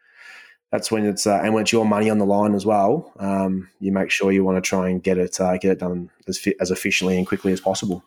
that's 0.73 0.91
when 0.91 1.07
it's 1.07 1.27
uh, 1.27 1.41
and 1.43 1.55
when 1.55 1.63
it's 1.63 1.73
your 1.73 1.85
money 1.85 2.11
on 2.11 2.19
the 2.19 2.27
line 2.27 2.55
as 2.55 2.67
well. 2.67 3.13
Um, 3.19 3.69
you 3.81 3.93
make 3.93 4.11
sure 4.11 4.33
you 4.33 4.45
want 4.45 4.63
to 4.63 4.67
try 4.67 4.89
and 4.89 5.03
get 5.03 5.19
it 5.19 5.41
uh, 5.41 5.57
get 5.59 5.73
it 5.73 5.79
done 5.79 6.11
as 6.27 6.39
fi- 6.39 6.57
as 6.61 6.71
efficiently 6.71 7.17
and 7.17 7.27
quickly 7.27 7.53
as 7.53 7.61
possible. 7.61 8.05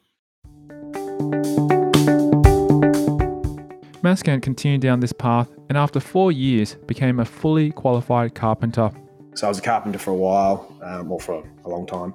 Maaskant 4.01 4.41
continued 4.41 4.81
down 4.81 5.01
this 5.01 5.11
path 5.11 5.49
and 5.67 5.77
after 5.77 5.99
four 5.99 6.31
years 6.31 6.75
became 6.87 7.19
a 7.19 7.25
fully 7.25 7.71
qualified 7.71 8.33
carpenter. 8.33 8.91
So 9.35 9.47
I 9.47 9.49
was 9.49 9.59
a 9.59 9.61
carpenter 9.61 9.99
for 9.99 10.11
a 10.11 10.15
while, 10.15 10.75
um, 10.81 11.11
or 11.11 11.19
for 11.19 11.43
a 11.63 11.69
long 11.69 11.85
time, 11.85 12.13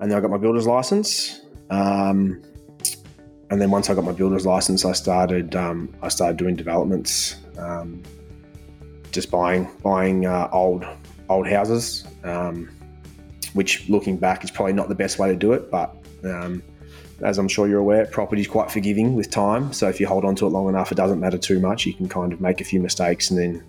and 0.00 0.10
then 0.10 0.16
I 0.16 0.20
got 0.20 0.30
my 0.30 0.38
builder's 0.38 0.66
license. 0.66 1.40
Um, 1.68 2.42
and 3.50 3.60
then 3.60 3.70
once 3.70 3.90
I 3.90 3.94
got 3.94 4.04
my 4.04 4.12
builder's 4.12 4.46
license, 4.46 4.84
I 4.84 4.92
started 4.92 5.54
um, 5.54 5.94
I 6.02 6.08
started 6.08 6.36
doing 6.36 6.56
developments. 6.56 7.36
Just 9.10 9.30
buying 9.30 9.68
buying 9.82 10.26
uh, 10.26 10.48
old 10.52 10.84
old 11.28 11.46
houses, 11.46 12.04
um, 12.24 12.70
which 13.54 13.88
looking 13.88 14.16
back 14.16 14.44
is 14.44 14.50
probably 14.50 14.72
not 14.72 14.88
the 14.88 14.94
best 14.94 15.18
way 15.18 15.28
to 15.28 15.36
do 15.36 15.52
it. 15.52 15.70
But 15.70 15.94
um, 16.24 16.62
as 17.22 17.38
I'm 17.38 17.48
sure 17.48 17.68
you're 17.68 17.80
aware, 17.80 18.06
property 18.06 18.42
is 18.42 18.48
quite 18.48 18.70
forgiving 18.70 19.14
with 19.14 19.30
time. 19.30 19.72
So 19.72 19.88
if 19.88 20.00
you 20.00 20.06
hold 20.06 20.24
on 20.24 20.34
to 20.36 20.46
it 20.46 20.50
long 20.50 20.68
enough, 20.68 20.92
it 20.92 20.96
doesn't 20.96 21.20
matter 21.20 21.38
too 21.38 21.60
much. 21.60 21.86
You 21.86 21.94
can 21.94 22.08
kind 22.08 22.32
of 22.32 22.40
make 22.40 22.60
a 22.60 22.64
few 22.64 22.80
mistakes 22.80 23.30
and 23.30 23.38
then 23.38 23.62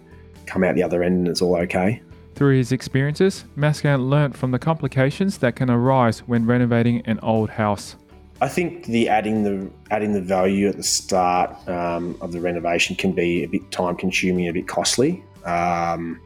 come 0.45 0.63
out 0.63 0.75
the 0.75 0.83
other 0.83 1.03
end 1.03 1.19
and 1.19 1.27
it's 1.27 1.41
all 1.41 1.55
okay. 1.57 2.01
Through 2.35 2.57
his 2.57 2.71
experiences, 2.71 3.45
Maaskant 3.57 4.09
learnt 4.09 4.35
from 4.35 4.51
the 4.51 4.59
complications 4.59 5.37
that 5.39 5.55
can 5.55 5.69
arise 5.69 6.19
when 6.19 6.45
renovating 6.45 7.01
an 7.05 7.19
old 7.21 7.49
house. 7.49 7.95
I 8.39 8.47
think 8.47 8.85
the 8.85 9.07
adding 9.07 9.43
the 9.43 9.69
adding 9.91 10.13
the 10.13 10.21
value 10.21 10.67
at 10.67 10.75
the 10.75 10.83
start 10.83 11.55
um, 11.67 12.17
of 12.21 12.31
the 12.31 12.39
renovation 12.39 12.95
can 12.95 13.11
be 13.11 13.43
a 13.43 13.47
bit 13.47 13.69
time 13.69 13.95
consuming, 13.95 14.47
a 14.47 14.53
bit 14.53 14.67
costly. 14.67 15.23
Um, 15.45 16.19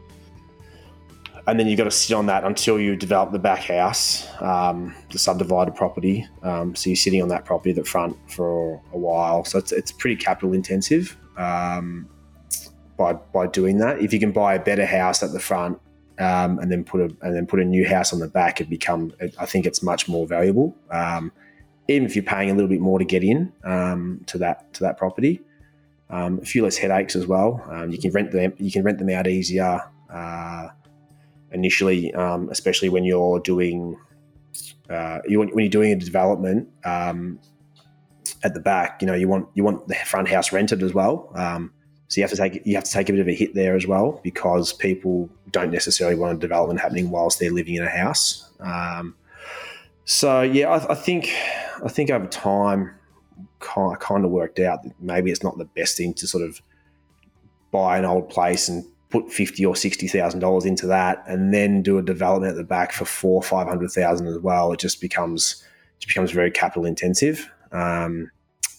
and 1.48 1.60
then 1.60 1.68
you've 1.68 1.78
got 1.78 1.84
to 1.84 1.92
sit 1.92 2.14
on 2.16 2.26
that 2.26 2.44
until 2.44 2.80
you 2.80 2.96
develop 2.96 3.32
the 3.32 3.40
back 3.40 3.60
house, 3.60 4.28
um, 4.42 4.96
the 5.12 5.20
subdivided 5.20 5.76
property. 5.76 6.28
Um, 6.42 6.76
so 6.76 6.90
you're 6.90 6.98
sitting 6.98 7.22
on 7.22 7.28
that 7.30 7.46
property 7.46 7.70
at 7.70 7.76
the 7.76 7.84
front 7.84 8.18
for 8.32 8.82
a 8.94 8.98
while. 8.98 9.44
So 9.46 9.60
it's, 9.60 9.72
it's 9.72 9.92
pretty 9.92 10.16
capital 10.16 10.54
intensive 10.54 11.16
um, 11.38 12.10
by 12.98 13.14
by 13.14 13.48
doing 13.48 13.78
that. 13.80 14.00
If 14.00 14.12
you 14.12 14.20
can 14.20 14.32
buy 14.32 14.56
a 14.56 14.60
better 14.60 14.86
house 14.86 15.22
at 15.22 15.34
the 15.34 15.40
front 15.40 15.80
um, 16.18 16.58
and 16.60 16.72
then 16.72 16.84
put 16.84 17.02
a 17.02 17.16
and 17.22 17.36
then 17.36 17.46
put 17.46 17.60
a 17.60 17.66
new 17.66 17.88
house 17.88 18.12
on 18.12 18.20
the 18.20 18.28
back, 18.28 18.60
it 18.60 18.70
become 18.70 19.14
I 19.40 19.46
think 19.46 19.68
it's 19.68 19.84
much 19.84 20.08
more 20.08 20.26
valuable. 20.26 20.76
Um, 20.90 21.32
even 21.88 22.06
if 22.06 22.16
you're 22.16 22.24
paying 22.24 22.50
a 22.50 22.54
little 22.56 22.70
bit 22.70 22.82
more 22.82 22.98
to 22.98 23.06
get 23.06 23.24
in 23.24 23.54
um, 23.64 24.22
to 24.26 24.40
that 24.40 24.74
to 24.74 24.80
that 24.82 24.98
property, 24.98 25.42
a 26.10 26.46
few 26.46 26.64
less 26.64 26.78
headaches 26.78 27.16
as 27.16 27.28
well. 27.28 27.62
you 27.90 27.98
can 27.98 28.12
rent 28.12 28.32
them 28.32 28.54
you 28.58 28.72
can 28.72 28.84
rent 28.84 29.00
them 29.00 29.10
out 29.10 29.28
easier. 29.28 29.82
Uh, 30.10 30.70
initially, 31.52 32.14
um, 32.14 32.50
especially 32.50 32.90
when 32.90 33.04
you're 33.04 33.40
doing 33.40 33.98
uh, 34.90 35.20
you, 35.28 35.40
when 35.40 35.60
you're 35.60 35.70
doing 35.70 35.92
a 35.92 35.96
development 35.96 36.70
um, 36.84 37.40
at 38.44 38.54
the 38.54 38.60
back. 38.60 39.02
You 39.02 39.08
know, 39.08 39.16
you 39.16 39.28
want 39.28 39.48
you 39.56 39.64
want 39.64 39.88
the 39.88 39.96
front 39.96 40.28
house 40.28 40.52
rented 40.52 40.84
as 40.84 40.94
well. 40.94 41.32
Um, 41.34 41.72
so 42.08 42.20
you 42.20 42.24
have 42.24 42.32
to 42.32 42.38
take 42.38 42.62
you 42.66 42.76
have 42.76 42.84
to 42.84 42.92
take 42.92 43.10
a 43.10 43.14
bit 43.14 43.22
of 43.22 43.28
a 43.28 43.34
hit 43.34 43.56
there 43.56 43.76
as 43.76 43.88
well 43.88 44.20
because 44.24 44.74
people 44.74 45.30
don't 45.52 45.72
necessarily 45.72 46.16
want 46.16 46.38
a 46.38 46.40
development 46.40 46.80
happening 46.80 47.10
whilst 47.10 47.40
they're 47.40 47.52
living 47.52 47.76
in 47.76 47.84
a 47.84 47.90
house. 47.90 48.50
Um, 48.60 49.16
so 50.04 50.42
yeah, 50.44 50.70
I, 50.70 50.92
I, 50.92 50.96
think 50.96 51.34
I 51.84 51.90
think 51.90 52.12
over 52.12 52.28
time, 52.28 52.94
kind 53.66 54.00
kind 54.00 54.24
of 54.26 54.32
worked 54.32 54.60
out 54.60 54.84
that 54.84 54.94
maybe 55.00 55.32
it's 55.32 55.44
not 55.44 55.58
the 55.58 55.66
best 55.66 55.98
thing 55.98 56.14
to 56.14 56.28
sort 56.28 56.44
of 56.44 56.62
buy 57.72 57.98
an 57.98 58.06
old 58.06 58.30
place 58.30 58.70
and 58.70 58.86
put 59.10 59.32
fifty 59.32 59.66
or 59.66 59.76
sixty 59.76 60.08
thousand 60.08 60.40
dollars 60.40 60.66
into 60.66 60.88
that, 60.88 61.24
and 61.28 61.54
then 61.54 61.82
do 61.82 61.98
a 61.98 62.02
development 62.02 62.52
at 62.52 62.58
the 62.58 62.64
back 62.64 62.92
for 62.92 63.06
four 63.06 63.42
five 63.42 63.68
hundred 63.68 63.92
thousand 63.92 64.28
as 64.28 64.40
well, 64.40 64.72
it 64.72 64.80
just 64.80 65.02
becomes 65.02 65.64
it 66.02 66.08
becomes 66.08 66.32
very 66.32 66.52
capital 66.52 66.86
intensive, 66.86 67.50
um, 67.72 68.30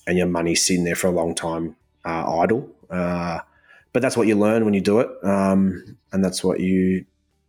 and 0.06 0.18
your 0.18 0.26
money's 0.26 0.64
sitting 0.64 0.84
there 0.84 0.96
for 0.96 1.08
a 1.08 1.12
long 1.12 1.34
time 1.34 1.74
uh, 2.04 2.38
idle. 2.40 2.68
Uh, 2.90 3.40
but 3.92 4.02
that's 4.02 4.16
what 4.16 4.26
you 4.26 4.36
learn 4.36 4.64
when 4.64 4.74
you 4.74 4.80
do 4.80 5.00
it, 5.00 5.08
um, 5.24 5.96
and 6.12 6.24
that's 6.24 6.44
what 6.44 6.60
you 6.60 7.04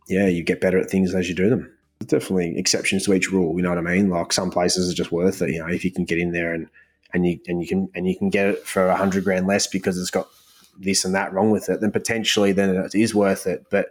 yeah 0.08 0.26
you 0.26 0.42
get 0.42 0.60
better 0.60 0.78
at 0.78 0.90
things 0.90 1.14
as 1.14 1.28
you 1.28 1.34
do 1.34 1.50
them. 1.50 1.70
There's 1.98 2.22
definitely 2.22 2.56
exceptions 2.56 3.04
to 3.04 3.12
each 3.12 3.30
rule. 3.32 3.56
You 3.56 3.62
know 3.62 3.70
what 3.70 3.78
I 3.78 3.82
mean? 3.82 4.08
Like 4.08 4.32
some 4.32 4.50
places 4.50 4.90
are 4.90 4.94
just 4.94 5.12
worth 5.12 5.42
it. 5.42 5.50
You 5.50 5.58
know, 5.58 5.68
if 5.68 5.84
you 5.84 5.90
can 5.90 6.04
get 6.04 6.18
in 6.18 6.32
there 6.32 6.54
and 6.54 6.68
and 7.12 7.26
you 7.26 7.38
and 7.46 7.60
you 7.60 7.66
can 7.66 7.88
and 7.94 8.06
you 8.06 8.16
can 8.16 8.30
get 8.30 8.48
it 8.48 8.66
for 8.66 8.86
a 8.86 8.96
hundred 8.96 9.24
grand 9.24 9.46
less 9.46 9.66
because 9.66 9.98
it's 9.98 10.10
got 10.10 10.28
this 10.78 11.04
and 11.04 11.14
that 11.14 11.32
wrong 11.32 11.50
with 11.50 11.68
it, 11.68 11.80
then 11.80 11.90
potentially 11.90 12.52
then 12.52 12.74
it 12.76 12.94
is 12.94 13.14
worth 13.14 13.46
it. 13.46 13.66
But 13.70 13.88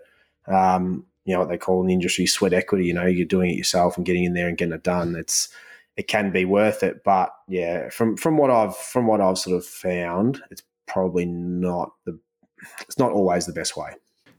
um, 0.47 1.05
you 1.25 1.33
know 1.33 1.39
what 1.39 1.49
they 1.49 1.57
call 1.57 1.81
in 1.81 1.87
the 1.87 1.93
industry 1.93 2.25
sweat 2.25 2.53
equity. 2.53 2.85
You 2.85 2.93
know, 2.93 3.05
you're 3.05 3.25
doing 3.25 3.51
it 3.51 3.57
yourself 3.57 3.97
and 3.97 4.05
getting 4.05 4.23
in 4.23 4.33
there 4.33 4.47
and 4.47 4.57
getting 4.57 4.73
it 4.73 4.83
done. 4.83 5.15
It's 5.15 5.49
it 5.97 6.07
can 6.07 6.31
be 6.31 6.45
worth 6.45 6.83
it, 6.83 7.03
but 7.03 7.31
yeah, 7.47 7.89
from 7.89 8.17
from 8.17 8.37
what 8.37 8.51
I've 8.51 8.77
from 8.77 9.07
what 9.07 9.19
I've 9.19 9.37
sort 9.37 9.57
of 9.57 9.65
found, 9.65 10.41
it's 10.51 10.63
probably 10.85 11.25
not 11.25 11.91
the 12.05 12.19
it's 12.81 12.97
not 12.97 13.11
always 13.11 13.45
the 13.45 13.53
best 13.53 13.75
way. 13.75 13.93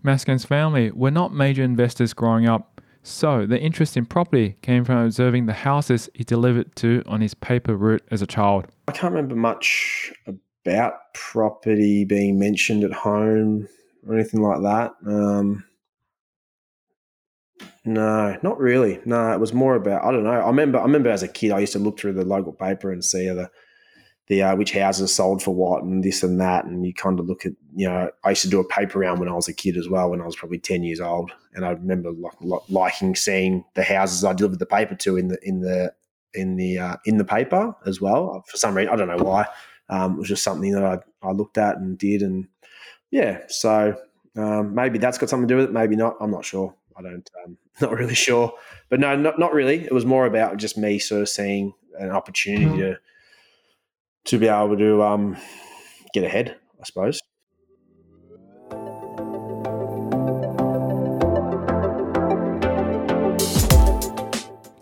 Maaskant's 0.04 0.44
family 0.44 0.90
were 0.92 1.10
not 1.10 1.34
major 1.34 1.62
investors 1.62 2.14
growing 2.14 2.46
up, 2.46 2.77
so 3.08 3.46
the 3.46 3.58
interest 3.58 3.96
in 3.96 4.06
property 4.06 4.56
came 4.62 4.84
from 4.84 4.98
observing 4.98 5.46
the 5.46 5.52
houses 5.52 6.08
he 6.14 6.24
delivered 6.24 6.74
to 6.76 7.02
on 7.06 7.20
his 7.20 7.34
paper 7.34 7.76
route 7.76 8.02
as 8.10 8.22
a 8.22 8.26
child. 8.26 8.66
I 8.86 8.92
can't 8.92 9.12
remember 9.12 9.34
much 9.34 10.12
about 10.26 10.94
property 11.14 12.04
being 12.04 12.38
mentioned 12.38 12.84
at 12.84 12.92
home 12.92 13.68
or 14.06 14.14
anything 14.14 14.42
like 14.42 14.62
that. 14.62 14.92
Um, 15.06 15.64
no, 17.84 18.36
not 18.42 18.58
really. 18.58 19.00
No, 19.04 19.32
it 19.32 19.40
was 19.40 19.52
more 19.52 19.74
about 19.74 20.04
I 20.04 20.12
don't 20.12 20.24
know. 20.24 20.30
I 20.30 20.46
remember 20.46 20.78
I 20.78 20.82
remember 20.82 21.10
as 21.10 21.22
a 21.22 21.28
kid 21.28 21.52
I 21.52 21.60
used 21.60 21.72
to 21.72 21.78
look 21.78 21.98
through 21.98 22.12
the 22.12 22.24
local 22.24 22.52
paper 22.52 22.92
and 22.92 23.04
see 23.04 23.26
the 23.28 23.50
the 24.28 24.42
uh, 24.42 24.56
which 24.56 24.72
houses 24.72 25.14
sold 25.14 25.42
for 25.42 25.54
what 25.54 25.82
and 25.82 26.04
this 26.04 26.22
and 26.22 26.40
that, 26.40 26.64
and 26.64 26.86
you 26.86 26.94
kind 26.94 27.18
of 27.18 27.26
look 27.26 27.46
at 27.46 27.52
you 27.74 27.88
know 27.88 28.10
I 28.24 28.30
used 28.30 28.42
to 28.42 28.50
do 28.50 28.60
a 28.60 28.68
paper 28.68 28.98
round 28.98 29.20
when 29.20 29.28
I 29.28 29.34
was 29.34 29.48
a 29.48 29.54
kid 29.54 29.76
as 29.76 29.88
well 29.88 30.10
when 30.10 30.20
I 30.20 30.26
was 30.26 30.36
probably 30.36 30.58
ten 30.58 30.82
years 30.82 31.00
old, 31.00 31.32
and 31.54 31.64
I 31.64 31.70
remember 31.70 32.12
like, 32.12 32.62
liking 32.68 33.14
seeing 33.14 33.64
the 33.74 33.82
houses 33.82 34.24
I 34.24 34.32
delivered 34.32 34.58
the 34.58 34.66
paper 34.66 34.94
to 34.94 35.16
in 35.16 35.28
the 35.28 35.38
in 35.42 35.60
the 35.60 35.92
in 36.34 36.56
the 36.56 36.78
uh, 36.78 36.96
in 37.04 37.16
the 37.16 37.24
paper 37.24 37.74
as 37.86 38.00
well. 38.00 38.44
For 38.46 38.56
some 38.56 38.76
reason, 38.76 38.92
I 38.92 38.96
don't 38.96 39.08
know 39.08 39.24
why. 39.24 39.46
Um, 39.90 40.14
it 40.14 40.18
was 40.18 40.28
just 40.28 40.44
something 40.44 40.72
that 40.72 40.84
I, 40.84 40.98
I 41.26 41.32
looked 41.32 41.58
at 41.58 41.76
and 41.76 41.96
did. 41.96 42.22
And 42.22 42.48
yeah, 43.10 43.40
so 43.48 43.96
um, 44.36 44.74
maybe 44.74 44.98
that's 44.98 45.18
got 45.18 45.30
something 45.30 45.48
to 45.48 45.54
do 45.54 45.56
with 45.58 45.70
it. 45.70 45.72
Maybe 45.72 45.96
not. 45.96 46.16
I'm 46.20 46.30
not 46.30 46.44
sure. 46.44 46.74
I 46.96 47.02
don't, 47.02 47.30
um, 47.44 47.56
not 47.80 47.92
really 47.92 48.14
sure. 48.14 48.52
But 48.88 49.00
no, 49.00 49.16
not, 49.16 49.38
not 49.38 49.52
really. 49.52 49.84
It 49.84 49.92
was 49.92 50.06
more 50.06 50.26
about 50.26 50.56
just 50.56 50.76
me 50.76 50.98
sort 50.98 51.22
of 51.22 51.28
seeing 51.28 51.74
an 51.98 52.10
opportunity 52.10 52.78
to, 52.78 52.98
to 54.26 54.38
be 54.38 54.48
able 54.48 54.76
to 54.76 55.02
um, 55.02 55.36
get 56.12 56.24
ahead, 56.24 56.56
I 56.80 56.84
suppose. 56.84 57.20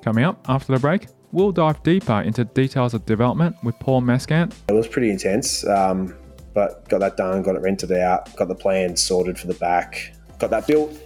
Coming 0.02 0.24
up 0.24 0.44
after 0.48 0.72
the 0.72 0.78
break, 0.78 1.08
we'll 1.32 1.50
dive 1.50 1.82
deeper 1.82 2.20
into 2.20 2.44
details 2.44 2.94
of 2.94 3.04
development 3.06 3.56
with 3.64 3.76
Paul 3.80 4.02
Maaskant. 4.02 4.54
It 4.68 4.72
was 4.72 4.86
pretty 4.86 5.10
intense, 5.10 5.66
um, 5.66 6.14
but 6.54 6.88
got 6.88 7.00
that 7.00 7.16
done, 7.16 7.42
got 7.42 7.56
it 7.56 7.62
rented 7.62 7.90
out, 7.92 8.34
got 8.36 8.46
the 8.48 8.54
plans 8.54 9.02
sorted 9.02 9.36
for 9.38 9.48
the 9.48 9.54
back, 9.54 10.14
got 10.38 10.50
that 10.50 10.66
built, 10.66 10.96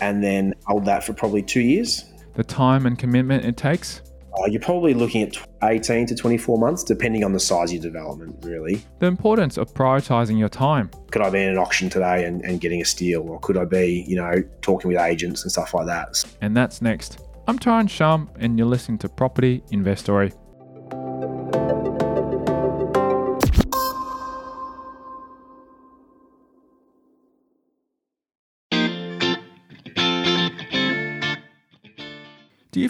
and 0.00 0.22
then 0.22 0.54
held 0.66 0.84
that 0.84 1.02
for 1.02 1.14
probably 1.14 1.42
two 1.42 1.60
years. 1.60 2.04
The 2.34 2.44
time 2.44 2.84
and 2.84 2.98
commitment 2.98 3.44
it 3.44 3.56
takes? 3.56 4.02
Uh, 4.38 4.46
you're 4.46 4.60
probably 4.60 4.94
looking 4.94 5.22
at 5.22 5.36
18 5.62 6.06
to 6.06 6.14
24 6.14 6.58
months, 6.58 6.82
depending 6.82 7.24
on 7.24 7.32
the 7.32 7.40
size 7.40 7.70
of 7.70 7.74
your 7.74 7.82
development, 7.82 8.36
really. 8.42 8.82
The 8.98 9.06
importance 9.06 9.56
of 9.56 9.72
prioritizing 9.72 10.38
your 10.38 10.48
time. 10.48 10.90
Could 11.10 11.22
I 11.22 11.30
be 11.30 11.42
in 11.42 11.50
an 11.50 11.58
auction 11.58 11.88
today 11.88 12.24
and, 12.24 12.42
and 12.42 12.60
getting 12.60 12.80
a 12.80 12.84
steal, 12.84 13.22
or 13.28 13.38
could 13.40 13.56
I 13.56 13.64
be, 13.64 14.04
you 14.08 14.16
know, 14.16 14.42
talking 14.60 14.88
with 14.88 14.98
agents 14.98 15.42
and 15.42 15.52
stuff 15.52 15.74
like 15.74 15.86
that? 15.86 16.24
And 16.40 16.56
that's 16.56 16.82
next. 16.82 17.20
I'm 17.46 17.58
Tyron 17.58 17.88
Shum, 17.88 18.30
and 18.38 18.58
you're 18.58 18.66
listening 18.66 18.98
to 18.98 19.08
Property 19.08 19.62
Investory. 19.70 20.32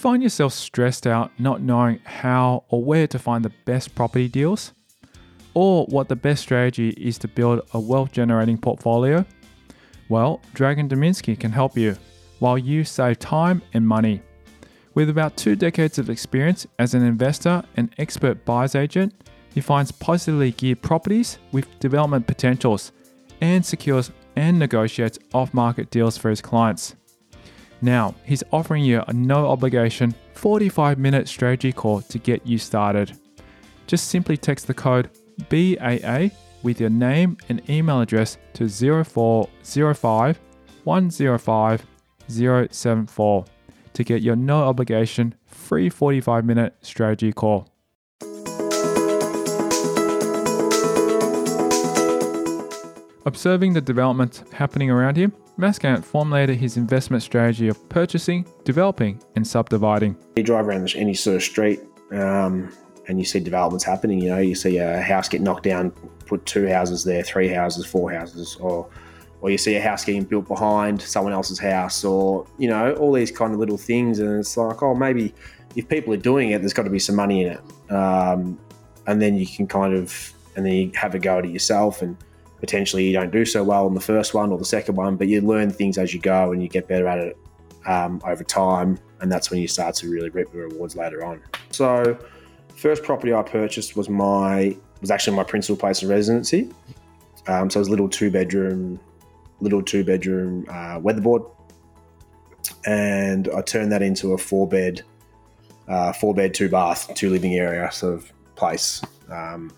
Find 0.05 0.23
yourself 0.23 0.53
stressed 0.53 1.07
out 1.07 1.33
not 1.39 1.63
knowing 1.63 1.99
how 2.05 2.63
or 2.69 2.85
where 2.85 3.07
to 3.07 3.19
find 3.19 3.43
the 3.43 3.53
best 3.65 3.95
property 3.95 4.29
deals? 4.29 4.75
Or 5.55 5.87
what 5.87 6.11
the 6.11 6.15
best 6.15 6.43
strategy 6.43 6.91
is 6.91 7.17
to 7.21 7.29
build 7.29 7.63
a 7.73 7.81
wealth 7.81 8.13
generating 8.13 8.59
portfolio? 8.59 9.25
Well, 10.11 10.43
Dragon 10.53 10.91
Dominski 10.91 11.41
can 11.41 11.53
help 11.53 11.79
you 11.79 11.97
while 12.39 12.59
you 12.59 12.85
save 12.85 13.19
time 13.19 13.63
and 13.73 13.89
money. 13.89 14.21
With 14.93 15.09
about 15.09 15.39
two 15.39 15.57
decades 15.57 15.99
of 15.99 16.11
experience 16.11 16.67
as 16.79 16.93
an 16.93 17.03
investor 17.03 17.63
and 17.79 17.91
expert 17.97 18.45
buyer's 18.45 18.75
agent, 18.75 19.15
he 19.55 19.63
finds 19.63 19.91
positively 19.91 20.51
geared 20.51 20.83
properties 20.83 21.39
with 21.51 21.79
development 21.79 22.27
potentials 22.27 22.93
and 23.41 23.65
secures 23.65 24.11
and 24.37 24.59
negotiates 24.59 25.19
off 25.33 25.55
market 25.55 25.89
deals 25.89 26.19
for 26.19 26.29
his 26.29 26.43
clients. 26.43 26.95
Now, 27.83 28.15
he's 28.25 28.43
offering 28.53 28.85
you 28.85 29.03
a 29.07 29.13
no 29.13 29.49
obligation 29.49 30.15
45 30.35 30.99
minute 30.99 31.29
strategy 31.29 31.73
call 31.73 32.03
to 32.03 32.19
get 32.19 32.47
you 32.47 32.59
started. 32.59 33.19
Just 33.87 34.09
simply 34.09 34.37
text 34.37 34.67
the 34.67 34.75
code 34.75 35.11
BAA 35.49 36.29
with 36.63 36.81
your 36.81 36.91
name 36.91 37.37
and 37.49 37.69
email 37.69 38.01
address 38.01 38.39
to 38.55 38.69
0405 38.69 40.41
105 40.85 41.87
074 42.29 43.45
to 43.93 44.05
get 44.05 44.23
your 44.23 44.37
no 44.37 44.65
obligation 44.65 45.35
free 45.47 45.89
45 45.89 46.45
minute 46.45 46.75
strategy 46.81 47.33
call. 47.33 47.69
Observing 53.27 53.73
the 53.73 53.81
developments 53.81 54.45
happening 54.53 54.91
around 54.91 55.17
him, 55.17 55.33
Maaskant 55.59 56.05
formulated 56.05 56.57
his 56.57 56.77
investment 56.77 57.23
strategy 57.23 57.69
of 57.69 57.89
purchasing, 57.89 58.45
developing, 58.65 59.21
and 59.37 59.47
subdividing. 59.47 60.17
You 60.37 60.43
drive 60.43 60.67
around 60.67 60.93
any 60.97 61.15
sort 61.15 61.37
of 61.37 61.43
street 61.43 61.81
um, 62.11 62.73
and 63.07 63.19
you 63.19 63.25
see 63.25 63.39
developments 63.41 63.85
happening. 63.85 64.21
You 64.21 64.31
know, 64.31 64.39
you 64.39 64.55
see 64.55 64.79
a 64.79 65.01
house 65.01 65.29
get 65.29 65.41
knocked 65.41 65.63
down, 65.63 65.91
put 66.27 66.45
two 66.47 66.67
houses 66.67 67.05
there, 67.05 67.23
three 67.23 67.49
houses, 67.49 67.87
four 67.87 68.11
houses, 68.13 68.57
or 68.61 68.89
or 69.41 69.51
you 69.51 69.59
see 69.59 69.77
a 69.77 69.81
house 69.81 70.05
getting 70.07 70.25
built 70.25 70.49
behind 70.49 71.03
someone 71.03 71.35
else's 71.35 71.59
house, 71.59 72.03
or 72.03 72.47
you 72.59 72.69
know 72.69 72.95
all 72.95 73.13
these 73.13 73.31
kind 73.31 73.53
of 73.53 73.61
little 73.61 73.77
things, 73.77 74.19
and 74.19 74.41
it's 74.41 74.57
like, 74.57 74.83
oh, 74.83 74.95
maybe 74.95 75.35
if 75.77 75.89
people 75.89 76.15
are 76.15 76.19
doing 76.19 76.51
it, 76.51 76.61
there's 76.61 76.73
got 76.73 76.85
to 76.85 76.91
be 76.91 76.99
some 76.99 77.15
money 77.15 77.43
in 77.43 77.53
it, 77.53 77.93
um, 77.93 78.59
and 79.07 79.21
then 79.21 79.37
you 79.37 79.47
can 79.47 79.67
kind 79.67 79.95
of 79.95 80.33
and 80.57 80.65
then 80.65 80.73
you 80.73 80.91
have 80.95 81.15
a 81.15 81.19
go 81.19 81.39
at 81.39 81.45
it 81.45 81.51
yourself, 81.51 82.01
and 82.01 82.17
potentially 82.65 83.07
you 83.07 83.13
don't 83.13 83.31
do 83.31 83.45
so 83.45 83.63
well 83.63 83.85
on 83.85 83.93
the 83.93 84.01
first 84.01 84.33
one 84.33 84.51
or 84.51 84.57
the 84.57 84.65
second 84.65 84.97
one, 84.97 85.17
but 85.17 85.29
you 85.29 85.43
learn 85.43 85.71
things 85.71 85.99
as 85.99 86.15
you 86.15 86.21
go 86.21 86.51
and 86.51 86.63
you 86.63 86.69
get 86.69 86.89
better 86.89 87.07
at 87.07 87.19
it 87.19 87.37
um, 87.85 88.23
over 88.25 88.43
time, 88.43 88.99
and 89.21 89.31
that's 89.31 89.51
when 89.51 89.61
you 89.61 89.69
start 89.69 89.95
to 89.97 90.09
really 90.09 90.31
reap 90.31 90.51
the 90.51 90.59
rewards 90.59 90.97
later 90.97 91.23
on. 91.23 91.43
So, 91.73 92.17
first 92.75 93.03
property 93.03 93.35
I 93.35 93.43
purchased 93.43 93.97
was 93.97 94.09
my 94.09 94.75
was 95.03 95.11
actually 95.11 95.37
my 95.37 95.45
principal 95.45 95.77
place 95.77 96.03
of 96.03 96.09
residency. 96.09 96.71
Um, 97.47 97.69
so 97.69 97.79
it 97.79 97.83
was 97.83 97.89
a 97.89 97.91
little 97.91 98.09
two 98.09 98.31
bedroom, 98.31 98.99
little 99.61 99.83
two 99.83 100.03
bedroom 100.03 100.65
uh, 100.71 100.99
weatherboard, 100.99 101.45
and 102.87 103.51
I 103.55 103.61
turned 103.61 103.93
that 103.93 104.01
into 104.01 104.33
a 104.33 104.39
four 104.39 104.67
bed, 104.67 105.03
uh, 105.87 106.15
four 106.15 106.35
bed, 106.35 106.55
two 106.55 106.71
bath, 106.71 107.13
two 107.15 107.29
living 107.29 107.57
area 107.57 107.93
sort 107.93 108.15
of 108.15 108.33
place. 108.57 109.03
Um, 109.31 109.71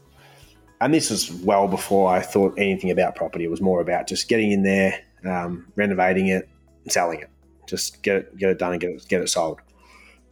and 0.80 0.92
this 0.92 1.10
was 1.10 1.32
well 1.32 1.68
before 1.68 2.12
I 2.12 2.20
thought 2.20 2.54
anything 2.58 2.90
about 2.90 3.14
property. 3.14 3.44
It 3.44 3.50
was 3.50 3.60
more 3.60 3.80
about 3.80 4.06
just 4.06 4.28
getting 4.28 4.52
in 4.52 4.62
there, 4.62 5.00
um, 5.24 5.66
renovating 5.76 6.28
it, 6.28 6.48
and 6.84 6.92
selling 6.92 7.20
it. 7.20 7.30
Just 7.66 8.02
get 8.02 8.16
it, 8.16 8.36
get 8.36 8.50
it 8.50 8.58
done 8.58 8.72
and 8.72 8.80
get 8.80 8.90
it, 8.90 9.08
get 9.08 9.20
it 9.20 9.28
sold. 9.28 9.60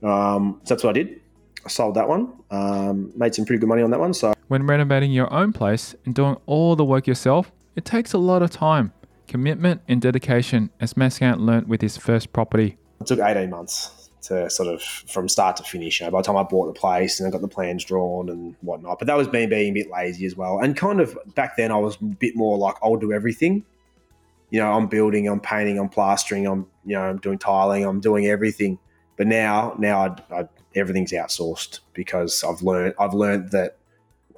Um, 0.02 0.60
so 0.64 0.74
that's 0.74 0.84
what 0.84 0.90
I 0.90 1.02
did. 1.02 1.20
I 1.64 1.68
sold 1.68 1.94
that 1.94 2.08
one. 2.08 2.32
Um, 2.50 3.12
made 3.16 3.34
some 3.34 3.44
pretty 3.44 3.58
good 3.58 3.68
money 3.68 3.82
on 3.82 3.90
that 3.90 4.00
one. 4.00 4.12
So 4.12 4.34
When 4.48 4.66
renovating 4.66 5.12
your 5.12 5.32
own 5.32 5.52
place 5.52 5.94
and 6.04 6.14
doing 6.14 6.36
all 6.46 6.76
the 6.76 6.84
work 6.84 7.06
yourself, 7.06 7.50
it 7.74 7.84
takes 7.84 8.12
a 8.12 8.18
lot 8.18 8.42
of 8.42 8.50
time, 8.50 8.92
commitment, 9.26 9.80
and 9.88 10.00
dedication, 10.00 10.70
as 10.78 10.94
Maaskant 10.94 11.40
learnt 11.40 11.66
with 11.66 11.80
his 11.80 11.96
first 11.96 12.32
property. 12.32 12.76
it 13.00 13.06
took 13.06 13.18
18 13.18 13.50
months 13.50 14.03
to 14.24 14.48
sort 14.48 14.68
of 14.68 14.82
from 14.82 15.28
start 15.28 15.56
to 15.56 15.62
finish. 15.62 16.00
You 16.00 16.06
know, 16.06 16.12
by 16.12 16.20
the 16.20 16.24
time 16.24 16.36
I 16.36 16.42
bought 16.42 16.66
the 16.66 16.78
place 16.78 17.20
and 17.20 17.26
I 17.26 17.30
got 17.30 17.40
the 17.40 17.48
plans 17.48 17.84
drawn 17.84 18.28
and 18.28 18.56
whatnot, 18.60 18.98
but 18.98 19.06
that 19.06 19.16
was 19.16 19.30
me 19.30 19.46
being 19.46 19.70
a 19.70 19.82
bit 19.82 19.90
lazy 19.90 20.26
as 20.26 20.36
well. 20.36 20.58
And 20.58 20.76
kind 20.76 21.00
of 21.00 21.18
back 21.34 21.56
then, 21.56 21.70
I 21.70 21.76
was 21.76 21.96
a 22.00 22.04
bit 22.04 22.36
more 22.36 22.56
like 22.58 22.76
I'll 22.82 22.96
do 22.96 23.12
everything. 23.12 23.64
You 24.50 24.60
know, 24.60 24.72
I'm 24.72 24.86
building, 24.86 25.28
I'm 25.28 25.40
painting, 25.40 25.78
I'm 25.78 25.88
plastering, 25.88 26.46
I'm 26.46 26.66
you 26.84 26.94
know, 26.94 27.02
I'm 27.02 27.18
doing 27.18 27.38
tiling, 27.38 27.84
I'm 27.84 28.00
doing 28.00 28.26
everything. 28.26 28.78
But 29.16 29.26
now, 29.26 29.74
now 29.78 30.18
I, 30.30 30.40
I, 30.40 30.48
everything's 30.74 31.12
outsourced 31.12 31.80
because 31.92 32.42
I've 32.44 32.62
learned 32.62 32.94
I've 32.98 33.14
learned 33.14 33.50
that 33.50 33.76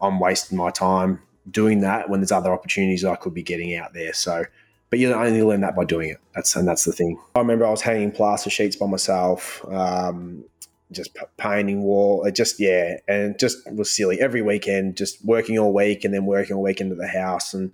I'm 0.00 0.21
wasting 0.21 0.59
my 0.59 0.71
time 0.71 1.21
doing 1.50 1.81
that 1.81 2.11
when 2.11 2.21
there's 2.21 2.33
other 2.33 2.52
opportunities 2.52 3.05
I 3.05 3.16
could 3.16 3.35
be 3.35 3.43
getting 3.43 3.75
out 3.76 3.95
there. 3.95 4.12
So, 4.12 4.45
but 4.90 4.99
you 4.99 5.12
only 5.12 5.43
learn 5.43 5.61
that 5.62 5.76
by 5.76 5.85
doing 5.85 6.11
it. 6.11 6.19
That's 6.35 6.55
and 6.57 6.66
that's 6.66 6.85
the 6.85 6.93
thing. 6.93 7.19
I 7.35 7.40
remember 7.40 7.66
I 7.66 7.71
was 7.71 7.83
hanging 7.83 8.12
plaster 8.12 8.50
sheets 8.50 8.76
by 8.76 8.87
myself, 8.87 9.64
um, 9.71 10.45
just 10.93 11.14
p- 11.14 11.25
painting 11.37 11.83
wall. 11.83 12.25
It 12.25 12.35
just 12.35 12.61
yeah, 12.61 12.99
and 13.09 13.35
it 13.35 13.38
just 13.38 13.71
was 13.73 13.90
silly 13.90 14.21
every 14.21 14.43
weekend, 14.43 14.97
just 14.97 15.25
working 15.25 15.59
all 15.59 15.73
week 15.73 16.05
and 16.05 16.14
then 16.14 16.26
working 16.26 16.57
all 16.57 16.62
weekend 16.62 16.93
at 16.93 16.99
the 16.99 17.09
house 17.09 17.55
and. 17.55 17.73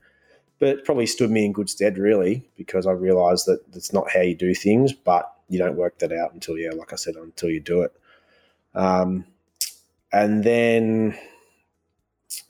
But 0.58 0.68
it 0.68 0.84
probably 0.84 1.06
stood 1.06 1.28
me 1.28 1.44
in 1.44 1.52
good 1.52 1.68
stead, 1.68 1.98
really, 1.98 2.48
because 2.56 2.86
I 2.86 2.92
realised 2.92 3.46
that 3.46 3.62
it's 3.74 3.92
not 3.92 4.08
how 4.12 4.20
you 4.20 4.36
do 4.36 4.54
things, 4.54 4.92
but 4.92 5.28
you 5.48 5.58
don't 5.58 5.74
work 5.74 5.98
that 5.98 6.12
out 6.12 6.34
until, 6.34 6.56
yeah, 6.56 6.70
like 6.70 6.92
I 6.92 6.96
said, 6.96 7.16
until 7.16 7.50
you 7.50 7.58
do 7.58 7.82
it. 7.82 7.92
Um, 8.72 9.26
and 10.12 10.44
then 10.44 11.18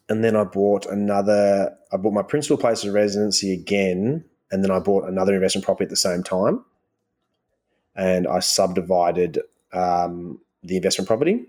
and 0.09 0.23
then 0.23 0.37
I 0.37 0.45
bought 0.45 0.87
another. 0.87 1.77
I 1.93 1.97
bought 1.97 2.13
my 2.13 2.23
principal 2.23 2.59
place 2.59 2.85
of 2.85 2.93
residency 2.93 3.53
again, 3.53 4.25
and 4.53 4.63
then 4.63 4.71
I 4.71 4.79
bought 4.79 5.09
another 5.09 5.35
investment 5.35 5.65
property 5.65 5.85
at 5.85 5.91
the 5.91 5.97
same 5.97 6.23
time, 6.23 6.65
and 7.97 8.29
I 8.29 8.39
subdivided 8.39 9.41
um, 9.73 10.41
the 10.63 10.77
investment 10.77 11.09
property, 11.09 11.47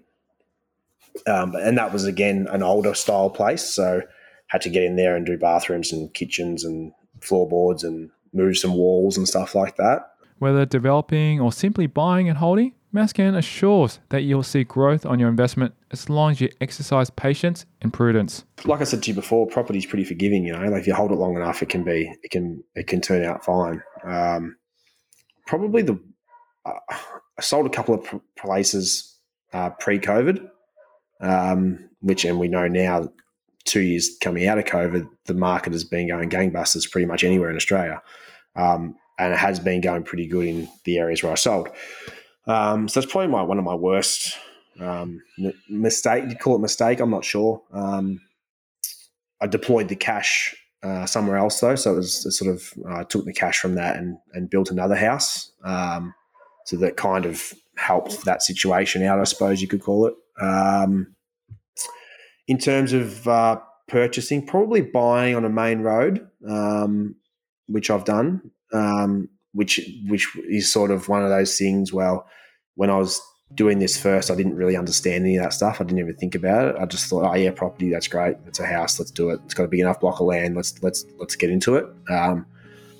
um, 1.27 1.53
and 1.55 1.77
that 1.77 1.93
was 1.93 2.05
again 2.05 2.47
an 2.49 2.63
older 2.63 2.95
style 2.95 3.29
place, 3.29 3.63
so 3.63 4.01
had 4.47 4.61
to 4.61 4.69
get 4.69 4.83
in 4.83 4.95
there 4.95 5.15
and 5.15 5.25
do 5.25 5.37
bathrooms 5.37 5.91
and 5.91 6.13
kitchens 6.13 6.63
and 6.63 6.93
floorboards 7.21 7.83
and 7.83 8.09
move 8.33 8.57
some 8.57 8.75
walls 8.75 9.17
and 9.17 9.27
stuff 9.27 9.55
like 9.55 9.75
that. 9.77 10.13
Whether 10.39 10.65
developing 10.65 11.39
or 11.39 11.51
simply 11.51 11.87
buying 11.87 12.27
and 12.27 12.37
holding, 12.37 12.73
Maaskant 12.93 13.35
assures 13.35 13.99
that 14.09 14.21
you'll 14.21 14.43
see 14.43 14.63
growth 14.63 15.05
on 15.05 15.19
your 15.19 15.27
investment 15.27 15.73
as 15.91 16.09
long 16.09 16.31
as 16.31 16.41
you 16.41 16.49
exercise 16.61 17.09
patience 17.09 17.65
and 17.81 17.91
prudence. 17.91 18.45
like 18.65 18.81
I 18.81 18.83
said 18.83 19.01
to 19.03 19.11
you 19.11 19.15
before, 19.15 19.47
property 19.47 19.79
is 19.79 19.85
pretty 19.85 20.03
forgiving. 20.03 20.45
You 20.45 20.53
know, 20.53 20.69
like 20.69 20.81
if 20.81 20.87
you 20.87 20.93
hold 20.93 21.11
it 21.11 21.15
long 21.15 21.35
enough, 21.35 21.63
it 21.63 21.69
can 21.69 21.83
be, 21.83 22.13
it 22.21 22.29
can, 22.29 22.63
it 22.75 22.87
can 22.87 23.01
turn 23.01 23.23
out 23.23 23.43
fine. 23.43 23.81
Um, 24.03 24.57
probably 25.47 25.81
the, 25.81 25.99
uh, 26.65 26.73
I 27.37 27.41
sold 27.41 27.65
a 27.65 27.69
couple 27.69 27.95
of 27.95 28.21
places 28.37 29.17
uh, 29.53 29.71
pre-COVID, 29.71 30.47
um, 31.19 31.89
which, 32.01 32.25
and 32.25 32.39
we 32.39 32.47
know 32.47 32.67
now, 32.67 33.09
two 33.65 33.81
years 33.81 34.17
coming 34.21 34.47
out 34.47 34.57
of 34.57 34.65
COVID, 34.65 35.07
the 35.25 35.33
market 35.33 35.73
has 35.73 35.83
been 35.83 36.09
going 36.09 36.29
gangbusters 36.29 36.89
pretty 36.89 37.05
much 37.05 37.23
anywhere 37.23 37.49
in 37.49 37.55
Australia, 37.55 38.01
um, 38.55 38.95
and 39.17 39.33
it 39.33 39.39
has 39.39 39.59
been 39.59 39.81
going 39.81 40.03
pretty 40.03 40.27
good 40.27 40.45
in 40.45 40.67
the 40.83 40.97
areas 40.97 41.23
where 41.23 41.31
I 41.31 41.35
sold. 41.35 41.69
Um, 42.45 42.87
so 42.87 42.99
that's 42.99 43.11
probably 43.11 43.29
my 43.29 43.41
one 43.41 43.57
of 43.57 43.63
my 43.63 43.75
worst 43.75 44.37
um, 44.79 45.21
mistake. 45.69 46.25
You 46.29 46.35
call 46.35 46.55
it 46.55 46.59
mistake? 46.59 46.99
I'm 46.99 47.11
not 47.11 47.25
sure. 47.25 47.61
Um, 47.71 48.19
I 49.41 49.47
deployed 49.47 49.89
the 49.89 49.95
cash 49.95 50.55
uh, 50.83 51.05
somewhere 51.05 51.37
else 51.37 51.59
though, 51.59 51.75
so 51.75 51.93
it 51.93 51.95
was 51.95 52.25
it 52.25 52.31
sort 52.31 52.53
of 52.53 52.73
uh, 52.89 53.03
took 53.05 53.25
the 53.25 53.33
cash 53.33 53.59
from 53.59 53.75
that 53.75 53.95
and 53.95 54.17
and 54.33 54.49
built 54.49 54.71
another 54.71 54.95
house. 54.95 55.51
Um, 55.63 56.13
so 56.65 56.77
that 56.77 56.97
kind 56.97 57.25
of 57.25 57.53
helped 57.77 58.25
that 58.25 58.41
situation 58.41 59.03
out, 59.03 59.19
I 59.19 59.23
suppose 59.23 59.61
you 59.61 59.67
could 59.67 59.81
call 59.81 60.07
it. 60.07 60.13
Um, 60.41 61.15
in 62.47 62.57
terms 62.57 62.93
of 62.93 63.27
uh, 63.27 63.59
purchasing, 63.87 64.45
probably 64.45 64.81
buying 64.81 65.35
on 65.35 65.45
a 65.45 65.49
main 65.49 65.81
road, 65.81 66.27
um, 66.47 67.15
which 67.67 67.89
I've 67.89 68.05
done, 68.05 68.51
um, 68.71 69.29
which 69.53 69.79
which 70.07 70.27
is 70.49 70.71
sort 70.71 70.91
of 70.91 71.09
one 71.09 71.23
of 71.23 71.29
those 71.29 71.57
things. 71.57 71.93
Well, 71.93 72.27
when 72.75 72.89
I 72.89 72.97
was 72.97 73.21
doing 73.53 73.79
this 73.79 74.01
first, 74.01 74.31
I 74.31 74.35
didn't 74.35 74.55
really 74.55 74.75
understand 74.75 75.23
any 75.23 75.37
of 75.37 75.43
that 75.43 75.53
stuff. 75.53 75.79
I 75.79 75.83
didn't 75.83 75.99
even 75.99 76.15
think 76.15 76.35
about 76.35 76.69
it. 76.69 76.75
I 76.79 76.85
just 76.85 77.07
thought, 77.07 77.29
oh 77.29 77.35
yeah, 77.35 77.51
property, 77.51 77.91
that's 77.91 78.07
great. 78.07 78.37
It's 78.47 78.59
a 78.59 78.65
house, 78.65 78.99
let's 78.99 79.11
do 79.11 79.29
it. 79.29 79.39
It's 79.45 79.53
got 79.53 79.63
a 79.63 79.67
big 79.67 79.79
enough 79.79 79.99
block 79.99 80.19
of 80.19 80.27
land. 80.27 80.55
Let's 80.55 80.81
let's 80.81 81.05
let's 81.19 81.35
get 81.35 81.49
into 81.49 81.75
it. 81.75 81.85
Um, 82.09 82.45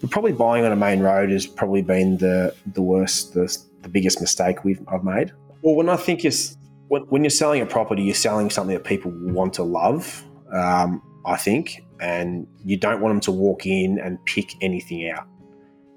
but 0.02 0.12
probably 0.12 0.34
buying 0.34 0.66
on 0.66 0.72
a 0.72 0.76
main 0.76 1.00
road 1.00 1.32
has 1.32 1.48
probably 1.48 1.82
been 1.82 2.18
the 2.18 2.54
the 2.74 2.82
worst, 2.82 3.34
the, 3.34 3.56
the 3.82 3.90
biggest 3.90 4.22
mistake 4.22 4.64
we've 4.64 4.82
I've 4.88 5.04
made. 5.04 5.32
Well, 5.62 5.76
when 5.76 5.90
I 5.90 5.96
think 5.96 6.26
is 6.26 6.58
when, 6.90 7.04
when 7.04 7.24
you're 7.24 7.32
selling 7.32 7.62
a 7.62 7.66
property, 7.66 8.04
you're 8.04 8.16
selling 8.16 8.50
something 8.50 8.76
that 8.76 8.84
people 8.84 9.12
want 9.16 9.54
to 9.56 9.64
love. 9.64 10.24
Um, 10.54 11.02
I 11.26 11.38
think, 11.38 11.82
and 12.02 12.46
you 12.66 12.76
don't 12.78 13.00
want 13.00 13.14
them 13.14 13.22
to 13.22 13.32
walk 13.32 13.66
in 13.66 13.98
and 13.98 14.24
pick 14.26 14.54
anything 14.62 15.10
out. 15.10 15.26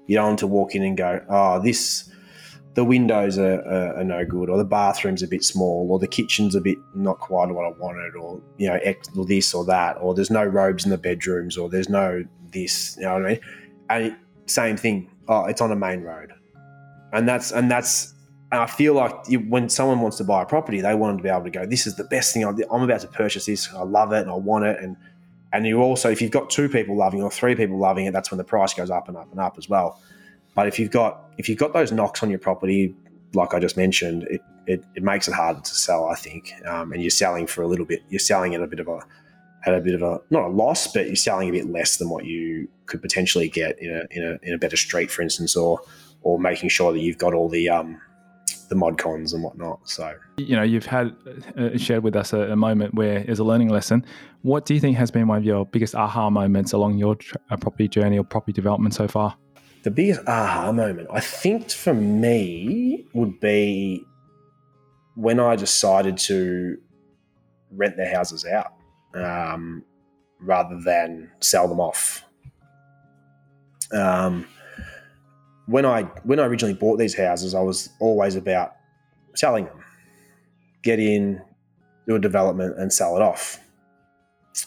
You 0.07 0.15
don't 0.15 0.27
want 0.27 0.39
to 0.39 0.47
walk 0.47 0.73
in 0.73 0.83
and 0.83 0.97
go, 0.97 1.23
oh, 1.29 1.61
this 1.61 2.09
the 2.77 2.83
windows 2.83 3.39
are, 3.39 3.59
are, 3.61 3.97
are, 3.97 4.03
no 4.03 4.23
good, 4.23 4.51
or 4.51 4.57
the 4.59 4.63
bathroom's 4.63 5.23
a 5.23 5.27
bit 5.27 5.43
small, 5.43 5.87
or 5.89 5.97
the 5.97 6.07
kitchen's 6.07 6.53
a 6.53 6.61
bit 6.61 6.77
not 6.93 7.17
quite 7.17 7.49
what 7.49 7.65
I 7.65 7.69
wanted, 7.79 8.15
or 8.15 8.39
you 8.57 8.67
know, 8.67 8.75
X, 8.83 9.09
or 9.17 9.25
this 9.25 9.51
or 9.55 9.65
that, 9.65 9.97
or 9.99 10.13
there's 10.13 10.29
no 10.29 10.43
robes 10.43 10.85
in 10.85 10.91
the 10.91 10.97
bedrooms, 10.97 11.57
or 11.57 11.69
there's 11.69 11.89
no 11.89 12.23
this. 12.51 12.95
You 12.97 13.03
know 13.05 13.13
what 13.13 13.25
I 13.25 13.29
mean? 13.29 13.39
And 13.89 14.15
same 14.45 14.77
thing. 14.77 15.09
Oh, 15.27 15.45
it's 15.45 15.59
on 15.59 15.71
a 15.71 15.75
main 15.75 16.01
road, 16.01 16.31
and 17.13 17.27
that's 17.27 17.51
and 17.51 17.69
that's. 17.71 18.13
And 18.51 18.61
I 18.61 18.67
feel 18.67 18.93
like 18.93 19.25
when 19.49 19.69
someone 19.69 19.99
wants 19.99 20.17
to 20.17 20.23
buy 20.23 20.43
a 20.43 20.45
property, 20.45 20.79
they 20.79 20.93
want 20.93 21.17
to 21.17 21.23
be 21.23 21.29
able 21.29 21.45
to 21.45 21.49
go, 21.49 21.65
"This 21.65 21.87
is 21.87 21.95
the 21.95 22.03
best 22.03 22.31
thing. 22.31 22.45
I'm 22.45 22.83
about 22.83 23.01
to 23.01 23.07
purchase 23.07 23.47
this. 23.47 23.73
I 23.73 23.81
love 23.81 24.13
it, 24.13 24.21
and 24.21 24.29
I 24.29 24.35
want 24.35 24.65
it." 24.65 24.79
And 24.79 24.97
and 25.53 25.65
you 25.65 25.81
also, 25.81 26.09
if 26.09 26.21
you've 26.21 26.31
got 26.31 26.49
two 26.49 26.67
people 26.67 26.97
loving 26.97 27.23
or 27.23 27.31
three 27.31 27.55
people 27.55 27.77
loving 27.77 28.05
it, 28.05 28.11
that's 28.11 28.31
when 28.31 28.37
the 28.37 28.43
price 28.43 28.73
goes 28.73 28.89
up 28.89 29.07
and 29.07 29.17
up 29.17 29.31
and 29.31 29.39
up 29.39 29.57
as 29.57 29.69
well. 29.69 30.01
But 30.55 30.67
if 30.67 30.79
you've 30.79 30.91
got 30.91 31.23
if 31.37 31.47
you've 31.47 31.57
got 31.57 31.73
those 31.73 31.91
knocks 31.91 32.23
on 32.23 32.29
your 32.29 32.39
property, 32.39 32.95
like 33.33 33.53
I 33.53 33.59
just 33.59 33.77
mentioned, 33.77 34.23
it 34.23 34.41
it, 34.65 34.83
it 34.95 35.03
makes 35.03 35.27
it 35.27 35.33
harder 35.33 35.61
to 35.61 35.75
sell. 35.75 36.09
I 36.09 36.15
think, 36.15 36.51
um, 36.65 36.91
and 36.91 37.01
you're 37.01 37.09
selling 37.09 37.47
for 37.47 37.61
a 37.61 37.67
little 37.67 37.85
bit. 37.85 38.03
You're 38.09 38.19
selling 38.19 38.55
at 38.55 38.61
a 38.61 38.67
bit 38.67 38.79
of 38.79 38.87
a 38.87 38.99
at 39.65 39.73
a 39.73 39.79
bit 39.79 39.95
of 39.95 40.01
a 40.01 40.19
not 40.29 40.43
a 40.43 40.47
loss, 40.49 40.91
but 40.91 41.07
you're 41.07 41.15
selling 41.15 41.49
a 41.49 41.51
bit 41.51 41.69
less 41.69 41.97
than 41.97 42.09
what 42.09 42.25
you 42.25 42.67
could 42.85 43.01
potentially 43.01 43.47
get 43.49 43.79
in 43.79 43.95
a 43.95 44.03
in 44.11 44.23
a 44.23 44.39
in 44.47 44.53
a 44.53 44.57
better 44.57 44.77
street, 44.77 45.11
for 45.11 45.21
instance, 45.21 45.55
or 45.55 45.79
or 46.23 46.39
making 46.39 46.69
sure 46.69 46.91
that 46.91 46.99
you've 46.99 47.17
got 47.17 47.33
all 47.33 47.49
the 47.49 47.69
um, 47.69 48.01
the 48.69 48.75
mod 48.75 48.97
cons 48.97 49.33
and 49.33 49.43
whatnot. 49.43 49.87
So 49.87 50.13
you 50.37 50.55
know, 50.55 50.63
you've 50.63 50.85
had 50.85 51.15
uh, 51.57 51.77
shared 51.77 52.03
with 52.03 52.15
us 52.15 52.33
a, 52.33 52.51
a, 52.51 52.55
moment 52.55 52.93
where 52.93 53.17
it's 53.27 53.39
a 53.39 53.43
learning 53.43 53.69
lesson. 53.69 54.05
What 54.41 54.65
do 54.65 54.73
you 54.73 54.79
think 54.79 54.97
has 54.97 55.11
been 55.11 55.27
one 55.27 55.37
of 55.37 55.45
your 55.45 55.65
biggest 55.65 55.95
aha 55.95 56.29
moments 56.29 56.73
along 56.73 56.97
your 56.97 57.15
tra- 57.15 57.39
uh, 57.49 57.57
property 57.57 57.87
journey 57.87 58.17
or 58.17 58.23
property 58.23 58.51
development 58.51 58.93
so 58.93 59.07
far? 59.07 59.37
the 59.87 59.91
biggest 59.91 60.19
aha 60.27 60.69
moment, 60.73 61.07
I 61.13 61.21
think 61.21 61.71
for 61.71 61.93
me, 61.93 63.05
would 63.13 63.39
be 63.39 64.03
when 65.15 65.39
I 65.39 65.55
decided 65.55 66.17
to 66.29 66.77
rent 67.71 67.95
their 67.95 68.13
houses 68.13 68.45
out 68.45 68.73
um, 69.13 69.85
rather 70.41 70.77
than 70.81 71.31
sell 71.39 71.69
them 71.69 71.79
off. 71.79 72.25
Um, 73.93 74.45
when 75.67 75.85
I 75.85 76.03
when 76.23 76.39
I 76.39 76.45
originally 76.45 76.73
bought 76.73 76.97
these 76.97 77.15
houses, 77.15 77.53
I 77.53 77.61
was 77.61 77.89
always 77.99 78.35
about 78.35 78.75
selling 79.35 79.65
them. 79.65 79.83
get 80.81 80.99
in, 80.99 81.41
do 82.07 82.15
a 82.15 82.19
development, 82.19 82.77
and 82.79 82.91
sell 82.91 83.15
it 83.15 83.21
off. 83.21 83.59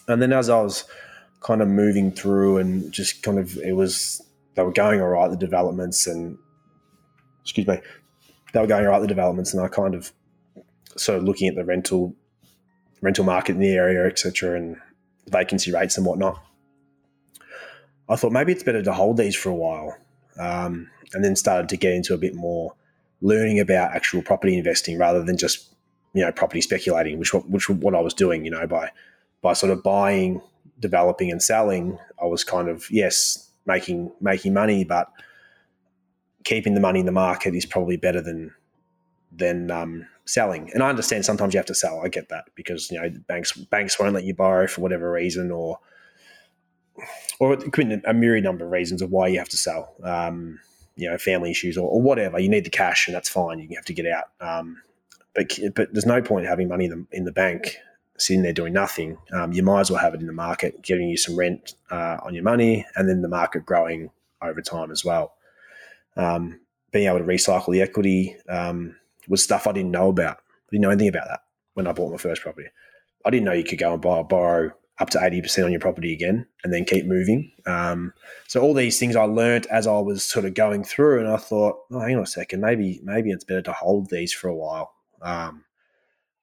And 0.07 0.23
then 0.23 0.33
as 0.33 0.49
I 0.49 0.61
was 0.61 0.85
kind 1.41 1.63
of 1.63 1.69
moving 1.69 2.13
through 2.13 2.59
and 2.59 2.93
just 2.93 3.23
kind 3.23 3.39
of 3.39 3.57
it 3.59 3.73
was 3.73 4.23
they 4.55 4.63
were 4.63 4.73
going 4.73 5.01
all 5.01 5.09
right 5.09 5.31
the 5.31 5.37
developments 5.37 6.07
and 6.07 6.37
excuse 7.43 7.67
me 7.67 7.81
they 8.53 8.61
were 8.61 8.67
going 8.67 8.85
all 8.85 8.93
right 8.93 9.01
the 9.01 9.07
developments 9.07 9.55
and 9.55 9.63
I 9.63 9.69
kind 9.69 9.95
of 9.95 10.13
started 10.97 11.25
looking 11.25 11.49
at 11.49 11.55
the 11.55 11.65
rental 11.65 12.15
rental 13.01 13.25
market 13.25 13.53
in 13.53 13.61
the 13.61 13.71
area 13.71 14.07
etc 14.07 14.55
and 14.55 14.77
vacancy 15.29 15.73
rates 15.73 15.97
and 15.97 16.05
whatnot. 16.05 16.43
I 18.09 18.17
thought 18.17 18.33
maybe 18.33 18.53
it's 18.53 18.65
better 18.65 18.83
to 18.83 18.93
hold 18.93 19.17
these 19.17 19.37
for 19.37 19.49
a 19.49 19.55
while, 19.55 19.97
um, 20.41 20.91
and 21.13 21.25
then 21.25 21.37
started 21.37 21.69
to 21.69 21.77
get 21.77 21.93
into 21.93 22.15
a 22.15 22.19
bit 22.19 22.35
more 22.35 22.75
learning 23.21 23.61
about 23.61 23.95
actual 23.95 24.23
property 24.23 24.57
investing 24.57 24.99
rather 24.99 25.23
than 25.23 25.37
just 25.37 25.69
you 26.15 26.23
know 26.23 26.33
property 26.33 26.61
speculating, 26.61 27.19
which 27.19 27.33
which 27.33 27.69
what 27.69 27.95
I 27.95 28.01
was 28.01 28.15
doing. 28.15 28.45
You 28.45 28.51
know 28.51 28.67
by 28.67 28.91
by 29.43 29.53
sort 29.53 29.73
of 29.73 29.83
buying, 29.83 30.41
developing, 30.79 31.31
and 31.31 31.43
selling, 31.43 31.99
I 32.21 32.27
was 32.27 32.43
kind 32.45 32.69
of 32.69 32.91
yes 32.91 33.51
making 33.67 34.13
making 34.21 34.55
money, 34.55 34.85
but 34.85 35.11
keeping 36.45 36.75
the 36.75 36.81
money 36.81 37.01
in 37.01 37.07
the 37.07 37.13
market 37.13 37.55
is 37.55 37.67
probably 37.67 37.97
better 37.97 38.21
than 38.21 38.53
than 39.31 39.71
um, 39.71 40.07
selling. 40.25 40.71
And 40.73 40.83
I 40.83 40.89
understand 40.89 41.25
sometimes 41.25 41.55
you 41.55 41.59
have 41.59 41.67
to 41.67 41.75
sell. 41.75 42.01
I 42.05 42.09
get 42.09 42.29
that 42.31 42.47
because 42.55 42.91
you 42.91 43.01
know 43.01 43.11
banks 43.29 43.53
banks 43.53 43.99
won't 43.99 44.15
let 44.15 44.25
you 44.25 44.35
borrow 44.35 44.67
for 44.67 44.81
whatever 44.81 45.13
reason, 45.13 45.51
or 45.51 45.79
or 47.39 47.53
it 47.53 47.73
could 47.73 47.89
be 47.89 48.01
a 48.05 48.15
myriad 48.15 48.45
number 48.45 48.65
of 48.65 48.71
reasons 48.71 49.03
of 49.03 49.11
why 49.11 49.29
you 49.29 49.39
have 49.39 49.49
to 49.51 49.57
sell. 49.57 49.95
Um, 50.03 50.59
you 50.97 51.09
know, 51.09 51.17
family 51.17 51.51
issues 51.51 51.79
or, 51.79 51.89
or, 51.89 52.03
whatever. 52.03 52.39
You 52.39 52.49
need 52.51 52.65
the 52.65 52.71
cash, 52.71 53.09
and 53.09 53.15
that's 53.15 53.29
fine. 53.29 53.59
You 53.59 53.75
have 53.77 53.87
to 53.87 53.95
get 53.95 54.07
out. 54.07 54.25
Um, 54.41 54.83
but 55.35 55.59
but 55.75 55.93
there's 55.93 56.07
no 56.07 56.21
point 56.21 56.47
having 56.47 56.69
money 56.69 56.87
in 56.87 56.91
the, 56.91 57.17
in 57.17 57.25
the 57.25 57.33
bank 57.33 57.77
sitting 58.19 58.43
there 58.43 58.53
doing 58.53 58.73
nothing. 58.73 59.17
Um, 59.33 59.53
you 59.53 59.63
might 59.63 59.81
as 59.81 59.91
well 59.91 60.01
have 60.01 60.15
it 60.15 60.21
in 60.21 60.27
the 60.27 60.33
market, 60.33 60.83
giving 60.83 61.09
you 61.09 61.17
some 61.17 61.37
rent 61.37 61.75
uh, 61.91 62.19
on 62.23 62.35
your 62.35 62.45
money, 62.45 62.85
and 62.97 63.09
then 63.09 63.23
the 63.23 63.29
market 63.29 63.65
growing 63.65 64.11
over 64.43 64.61
time 64.61 64.91
as 64.91 65.05
well. 65.05 65.35
Um, 66.17 66.61
being 66.93 67.07
able 67.07 67.19
to 67.19 67.25
recycle 67.25 67.73
the 67.73 67.81
equity, 67.81 68.37
um, 68.49 68.97
was 69.29 69.43
stuff 69.43 69.67
I 69.67 69.73
didn't 69.73 69.93
know 69.93 70.09
about. 70.09 70.39
I 70.39 70.71
didn't 70.73 70.83
know 70.83 70.91
anything 70.91 71.09
about 71.09 71.29
that 71.29 71.45
when 71.75 71.87
I 71.87 71.93
bought 71.93 72.11
my 72.11 72.19
first 72.19 72.43
property. 72.43 72.69
I 73.25 73.31
didn't 73.31 73.45
know 73.45 73.53
you 73.53 73.65
could 73.65 73.79
go 73.79 73.93
and 73.93 74.03
buy, 74.03 74.23
borrow 74.23 74.73
up 75.01 75.11
to 75.11 75.19
80% 75.19 75.65
on 75.65 75.71
your 75.71 75.81
property 75.81 76.13
again 76.13 76.47
and 76.63 76.73
then 76.73 76.85
keep 76.85 77.07
moving. 77.07 77.51
Um, 77.67 78.13
so 78.47 78.61
all 78.61 78.75
these 78.75 78.99
things 78.99 79.17
I 79.17 79.25
learned 79.25 79.67
as 79.67 79.87
I 79.87 79.99
was 79.99 80.25
sort 80.25 80.45
of 80.45 80.55
going 80.55 80.85
through 80.85 81.21
and 81.21 81.29
I 81.29 81.37
thought, 81.37 81.79
oh, 81.91 82.01
hang 82.01 82.17
on 82.17 82.23
a 82.23 82.27
second, 82.27 82.61
maybe, 82.61 83.01
maybe 83.03 83.31
it's 83.31 83.45
better 83.45 83.63
to 83.63 83.73
hold 83.73 84.11
these 84.11 84.33
for 84.33 84.49
a 84.49 84.55
while 84.55 84.93
um, 85.23 85.65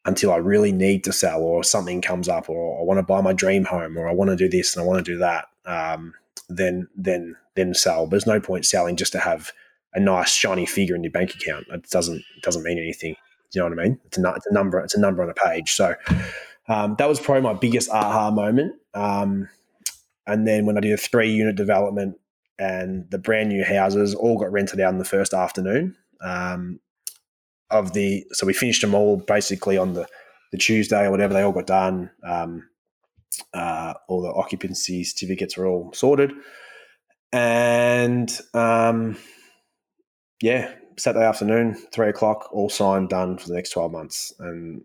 until 0.06 0.32
I 0.32 0.38
really 0.38 0.72
need 0.72 1.04
to 1.06 1.14
sell 1.14 1.42
or 1.42 1.64
something 1.64 2.02
comes 2.02 2.28
up 2.28 2.50
or 2.50 2.80
I 2.80 2.84
want 2.84 2.98
to 2.98 3.04
buy 3.04 3.22
my 3.22 3.34
dream 3.34 3.64
home 3.64 3.98
or 3.98 4.10
I 4.10 4.14
want 4.14 4.32
to 4.32 4.36
do 4.36 4.50
this 4.50 4.76
and 4.76 4.84
I 4.84 4.88
want 4.88 5.06
to 5.06 5.12
do 5.12 5.20
that. 5.20 5.46
Um, 5.66 6.14
then, 6.50 6.88
then, 6.96 7.36
then 7.56 7.74
sell. 7.74 8.08
There's 8.08 8.28
no 8.28 8.40
point 8.40 8.66
selling 8.66 8.96
just 8.96 9.14
to 9.14 9.20
have– 9.20 9.52
a 9.98 10.00
nice 10.00 10.30
shiny 10.30 10.66
figure 10.66 10.96
in 10.96 11.04
your 11.04 11.12
bank 11.12 11.34
account. 11.34 11.66
It 11.70 11.90
doesn't 11.90 12.24
it 12.36 12.44
doesn't 12.44 12.64
mean 12.64 12.78
anything. 12.78 13.16
Do 13.52 13.60
you 13.60 13.62
know 13.62 13.76
what 13.76 13.80
I 13.80 13.84
mean? 13.90 14.00
It's 14.06 14.18
a, 14.18 14.34
it's 14.36 14.46
a 14.46 14.54
number. 14.54 14.80
It's 14.80 14.96
a 14.96 15.00
number 15.00 15.24
on 15.24 15.30
a 15.30 15.34
page. 15.34 15.74
So 15.74 15.96
um, 16.68 16.96
that 16.98 17.08
was 17.08 17.20
probably 17.20 17.44
my 17.44 17.54
biggest 17.54 17.90
aha 17.90 18.32
moment. 18.32 18.76
Um, 18.94 19.50
and 20.26 20.48
then 20.48 20.66
when 20.66 20.78
I 20.78 20.82
did 20.82 20.94
a 20.94 20.98
three 20.98 21.32
unit 21.32 21.56
development 21.56 22.18
and 22.60 23.10
the 23.10 23.18
brand 23.18 23.50
new 23.50 23.64
houses 23.64 24.14
all 24.14 24.38
got 24.38 24.52
rented 24.52 24.80
out 24.80 24.92
in 24.92 25.00
the 25.00 25.06
first 25.06 25.34
afternoon 25.34 25.96
um, 26.22 26.80
of 27.70 27.94
the. 27.94 28.26
So 28.32 28.46
we 28.46 28.54
finished 28.54 28.82
them 28.82 28.96
all 28.96 29.18
basically 29.18 29.78
on 29.78 29.94
the 29.94 30.08
the 30.52 30.58
Tuesday 30.58 31.06
or 31.06 31.12
whatever. 31.12 31.34
They 31.34 31.42
all 31.42 31.52
got 31.52 31.68
done. 31.68 32.10
Um, 32.24 32.70
uh, 33.54 33.94
all 34.08 34.22
the 34.22 34.34
occupancy 34.34 35.04
certificates 35.04 35.58
were 35.58 35.68
all 35.68 35.94
sorted, 35.94 36.32
and 37.32 38.40
um, 38.54 39.18
yeah, 40.42 40.74
Saturday 40.98 41.26
afternoon, 41.26 41.76
three 41.92 42.10
o'clock, 42.10 42.50
all 42.52 42.70
signed, 42.70 43.10
done 43.10 43.38
for 43.38 43.48
the 43.48 43.54
next 43.54 43.72
twelve 43.72 43.92
months, 43.92 44.34
and 44.40 44.82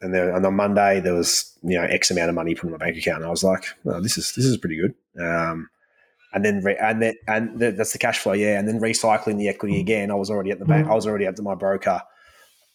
and 0.00 0.14
then 0.14 0.28
and 0.28 0.44
on 0.44 0.54
Monday 0.54 1.00
there 1.00 1.14
was 1.14 1.58
you 1.62 1.78
know 1.78 1.84
X 1.84 2.10
amount 2.10 2.28
of 2.28 2.34
money 2.34 2.54
put 2.54 2.66
in 2.66 2.72
my 2.72 2.78
bank 2.78 2.96
account, 2.96 3.18
and 3.18 3.26
I 3.26 3.30
was 3.30 3.44
like, 3.44 3.64
oh, 3.86 4.00
this 4.00 4.18
is 4.18 4.32
this 4.34 4.44
is 4.44 4.56
pretty 4.56 4.76
good. 4.76 4.94
Um, 5.22 5.68
and 6.32 6.44
then 6.44 6.60
re- 6.62 6.76
and 6.80 7.00
then 7.00 7.14
and 7.26 7.58
the, 7.58 7.72
that's 7.72 7.92
the 7.92 7.98
cash 7.98 8.18
flow, 8.18 8.32
yeah. 8.32 8.58
And 8.58 8.68
then 8.68 8.80
recycling 8.80 9.38
the 9.38 9.48
equity 9.48 9.80
again. 9.80 10.10
I 10.10 10.14
was 10.14 10.30
already 10.30 10.50
at 10.50 10.58
the 10.58 10.66
bank. 10.66 10.86
I 10.88 10.94
was 10.94 11.06
already 11.06 11.26
at 11.26 11.38
my 11.40 11.54
broker 11.54 12.02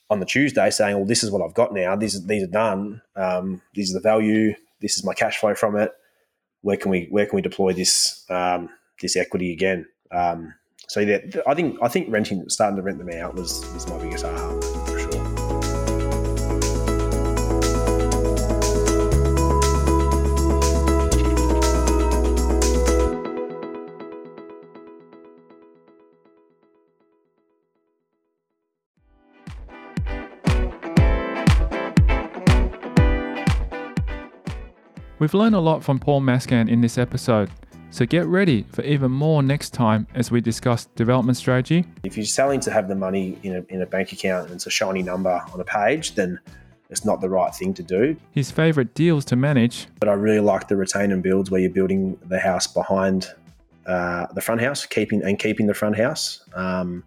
on 0.10 0.20
the 0.20 0.26
Tuesday 0.26 0.70
saying, 0.72 0.96
"Well, 0.96 1.06
this 1.06 1.24
is 1.24 1.32
what 1.32 1.42
I've 1.42 1.54
got 1.54 1.74
now. 1.74 1.96
These 1.96 2.26
these 2.26 2.44
are 2.44 2.48
done. 2.48 3.02
Um, 3.16 3.62
these 3.76 3.92
are 3.92 4.00
the 4.00 4.02
value. 4.02 4.56
This 4.82 4.98
is 4.98 5.06
my 5.06 5.14
cash 5.14 5.38
flow 5.38 5.54
from 5.54 5.76
it. 5.76 5.92
Where 6.62 6.78
can 6.78 6.92
we 6.92 7.08
where 7.12 7.26
can 7.26 7.36
we 7.36 7.42
deploy 7.42 7.74
this 7.74 8.26
um, 8.30 8.70
this 9.00 9.16
equity 9.16 9.54
again?" 9.54 9.86
Um, 10.12 10.54
so 10.88 11.00
yeah, 11.00 11.20
I 11.48 11.54
think 11.54 11.78
I 11.82 11.88
think 11.88 12.12
renting, 12.12 12.50
starting 12.50 12.78
to 12.78 12.82
rent 12.82 12.98
them 12.98 13.10
out 13.10 13.36
was 13.36 13.64
was 13.74 13.88
my 13.88 13.98
biggest 13.98 14.26
We've 35.22 35.36
learned 35.36 35.54
a 35.54 35.60
lot 35.60 35.84
from 35.84 36.00
Paul 36.00 36.20
Maaskant 36.22 36.68
in 36.68 36.82
this 36.82 36.98
episode. 36.98 37.52
So 37.92 38.08
get 38.08 38.26
ready 38.26 38.66
for 38.72 38.82
even 38.82 39.12
more 39.12 39.44
next 39.44 39.72
time 39.72 40.08
as 40.16 40.32
we 40.32 40.42
discuss 40.42 40.86
development 40.96 41.38
strategy. 41.38 41.86
If 42.02 42.18
you're 42.18 42.26
selling 42.26 42.60
to 42.62 42.72
have 42.72 42.88
the 42.88 42.96
money 42.96 43.38
in 43.44 43.58
a, 43.58 43.64
in 43.72 43.84
a 43.84 43.86
bank 43.86 44.14
account 44.14 44.48
and 44.48 44.56
it's 44.56 44.66
a 44.66 44.72
shiny 44.72 45.04
number 45.04 45.40
on 45.54 45.60
a 45.60 45.64
page, 45.64 46.16
then 46.16 46.40
it's 46.90 47.06
not 47.06 47.22
the 47.22 47.30
right 47.30 47.54
thing 47.54 47.72
to 47.76 47.84
do. 47.84 48.18
His 48.32 48.50
favorite 48.50 48.96
deals 48.96 49.24
to 49.26 49.36
manage. 49.36 49.86
But 50.00 50.10
I 50.10 50.14
really 50.14 50.40
like 50.40 50.68
the 50.68 50.76
retain 50.76 51.12
and 51.12 51.22
builds 51.22 51.52
where 51.52 51.62
you're 51.62 51.70
building 51.70 52.18
the 52.26 52.40
house 52.40 52.66
behind 52.66 53.28
uh, 53.86 54.26
the 54.34 54.42
front 54.42 54.62
house, 54.62 54.88
keeping 54.88 55.22
and 55.22 55.38
keeping 55.38 55.68
the 55.68 55.76
front 55.76 55.98
house. 55.98 56.44
Um, 56.56 57.04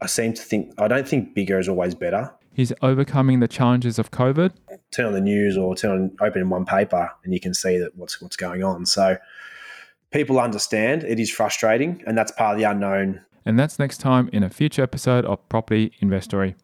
I 0.00 0.06
seem 0.06 0.32
to 0.32 0.42
think 0.42 0.80
I 0.80 0.86
don't 0.86 1.08
think 1.08 1.34
bigger 1.34 1.58
is 1.58 1.68
always 1.68 1.96
better. 1.96 2.32
He's 2.56 2.72
overcoming 2.80 3.40
the 3.40 3.48
challenges 3.48 3.98
of 3.98 4.10
COVID. 4.10 4.50
Turn 4.90 5.04
on 5.04 5.12
the 5.12 5.20
news 5.20 5.58
or 5.58 5.76
turn 5.76 5.90
on 5.90 6.16
open 6.26 6.40
in 6.40 6.48
one 6.48 6.64
paper 6.64 7.10
and 7.22 7.34
you 7.34 7.38
can 7.38 7.52
see 7.52 7.76
that 7.76 7.94
what's 7.96 8.22
what's 8.22 8.34
going 8.34 8.64
on. 8.64 8.86
So 8.86 9.18
people 10.10 10.40
understand 10.40 11.04
it 11.04 11.20
is 11.20 11.30
frustrating, 11.30 12.02
and 12.06 12.16
that's 12.16 12.32
part 12.32 12.54
of 12.54 12.58
the 12.58 12.64
unknown. 12.64 13.20
And 13.44 13.58
that's 13.58 13.78
next 13.78 13.98
time 13.98 14.30
in 14.32 14.42
a 14.42 14.48
future 14.48 14.82
episode 14.82 15.26
of 15.26 15.46
Property 15.50 15.92
Investory. 16.00 16.54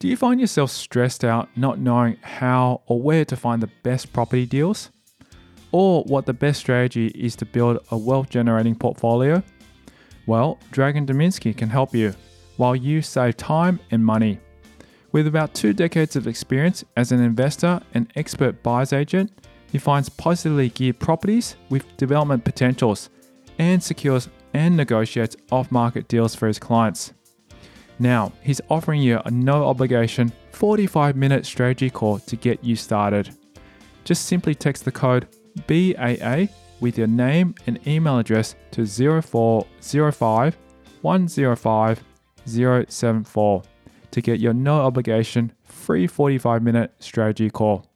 Do 0.00 0.08
you 0.08 0.16
find 0.16 0.40
yourself 0.40 0.72
stressed 0.72 1.24
out 1.24 1.48
not 1.56 1.78
knowing 1.78 2.16
how 2.22 2.82
or 2.86 3.00
where 3.00 3.24
to 3.24 3.36
find 3.36 3.62
the 3.62 3.70
best 3.84 4.12
property 4.12 4.46
deals? 4.46 4.90
Or 5.70 6.02
what 6.08 6.26
the 6.26 6.32
best 6.32 6.58
strategy 6.58 7.06
is 7.14 7.36
to 7.36 7.44
build 7.44 7.78
a 7.92 7.96
wealth 7.96 8.30
generating 8.30 8.74
portfolio? 8.74 9.44
Well, 10.28 10.58
Dragon 10.72 11.06
Dominski 11.06 11.56
can 11.56 11.70
help 11.70 11.94
you 11.94 12.12
while 12.58 12.76
you 12.76 13.00
save 13.00 13.38
time 13.38 13.80
and 13.90 14.04
money. 14.04 14.38
With 15.10 15.26
about 15.26 15.54
two 15.54 15.72
decades 15.72 16.16
of 16.16 16.26
experience 16.26 16.84
as 16.98 17.12
an 17.12 17.22
investor 17.22 17.80
and 17.94 18.12
expert 18.14 18.62
buyer's 18.62 18.92
agent, 18.92 19.32
he 19.72 19.78
finds 19.78 20.10
positively 20.10 20.68
geared 20.68 20.98
properties 20.98 21.56
with 21.70 21.96
development 21.96 22.44
potentials 22.44 23.08
and 23.58 23.82
secures 23.82 24.28
and 24.52 24.76
negotiates 24.76 25.34
off 25.50 25.72
market 25.72 26.08
deals 26.08 26.34
for 26.34 26.46
his 26.46 26.58
clients. 26.58 27.14
Now, 27.98 28.32
he's 28.42 28.60
offering 28.68 29.00
you 29.00 29.22
a 29.24 29.30
no 29.30 29.64
obligation 29.64 30.30
45 30.52 31.16
minute 31.16 31.46
strategy 31.46 31.88
call 31.88 32.18
to 32.18 32.36
get 32.36 32.62
you 32.62 32.76
started. 32.76 33.34
Just 34.04 34.26
simply 34.26 34.54
text 34.54 34.84
the 34.84 34.92
code 34.92 35.26
BAA 35.66 36.48
with 36.80 36.98
your 36.98 37.06
name 37.06 37.54
and 37.66 37.84
email 37.86 38.18
address 38.18 38.54
to 38.72 38.86
0405 38.86 40.56
105 41.02 42.04
074 42.46 43.62
to 44.10 44.20
get 44.20 44.40
your 44.40 44.54
no 44.54 44.80
obligation 44.80 45.52
free 45.64 46.06
45 46.06 46.62
minute 46.62 46.94
strategy 46.98 47.50
call. 47.50 47.87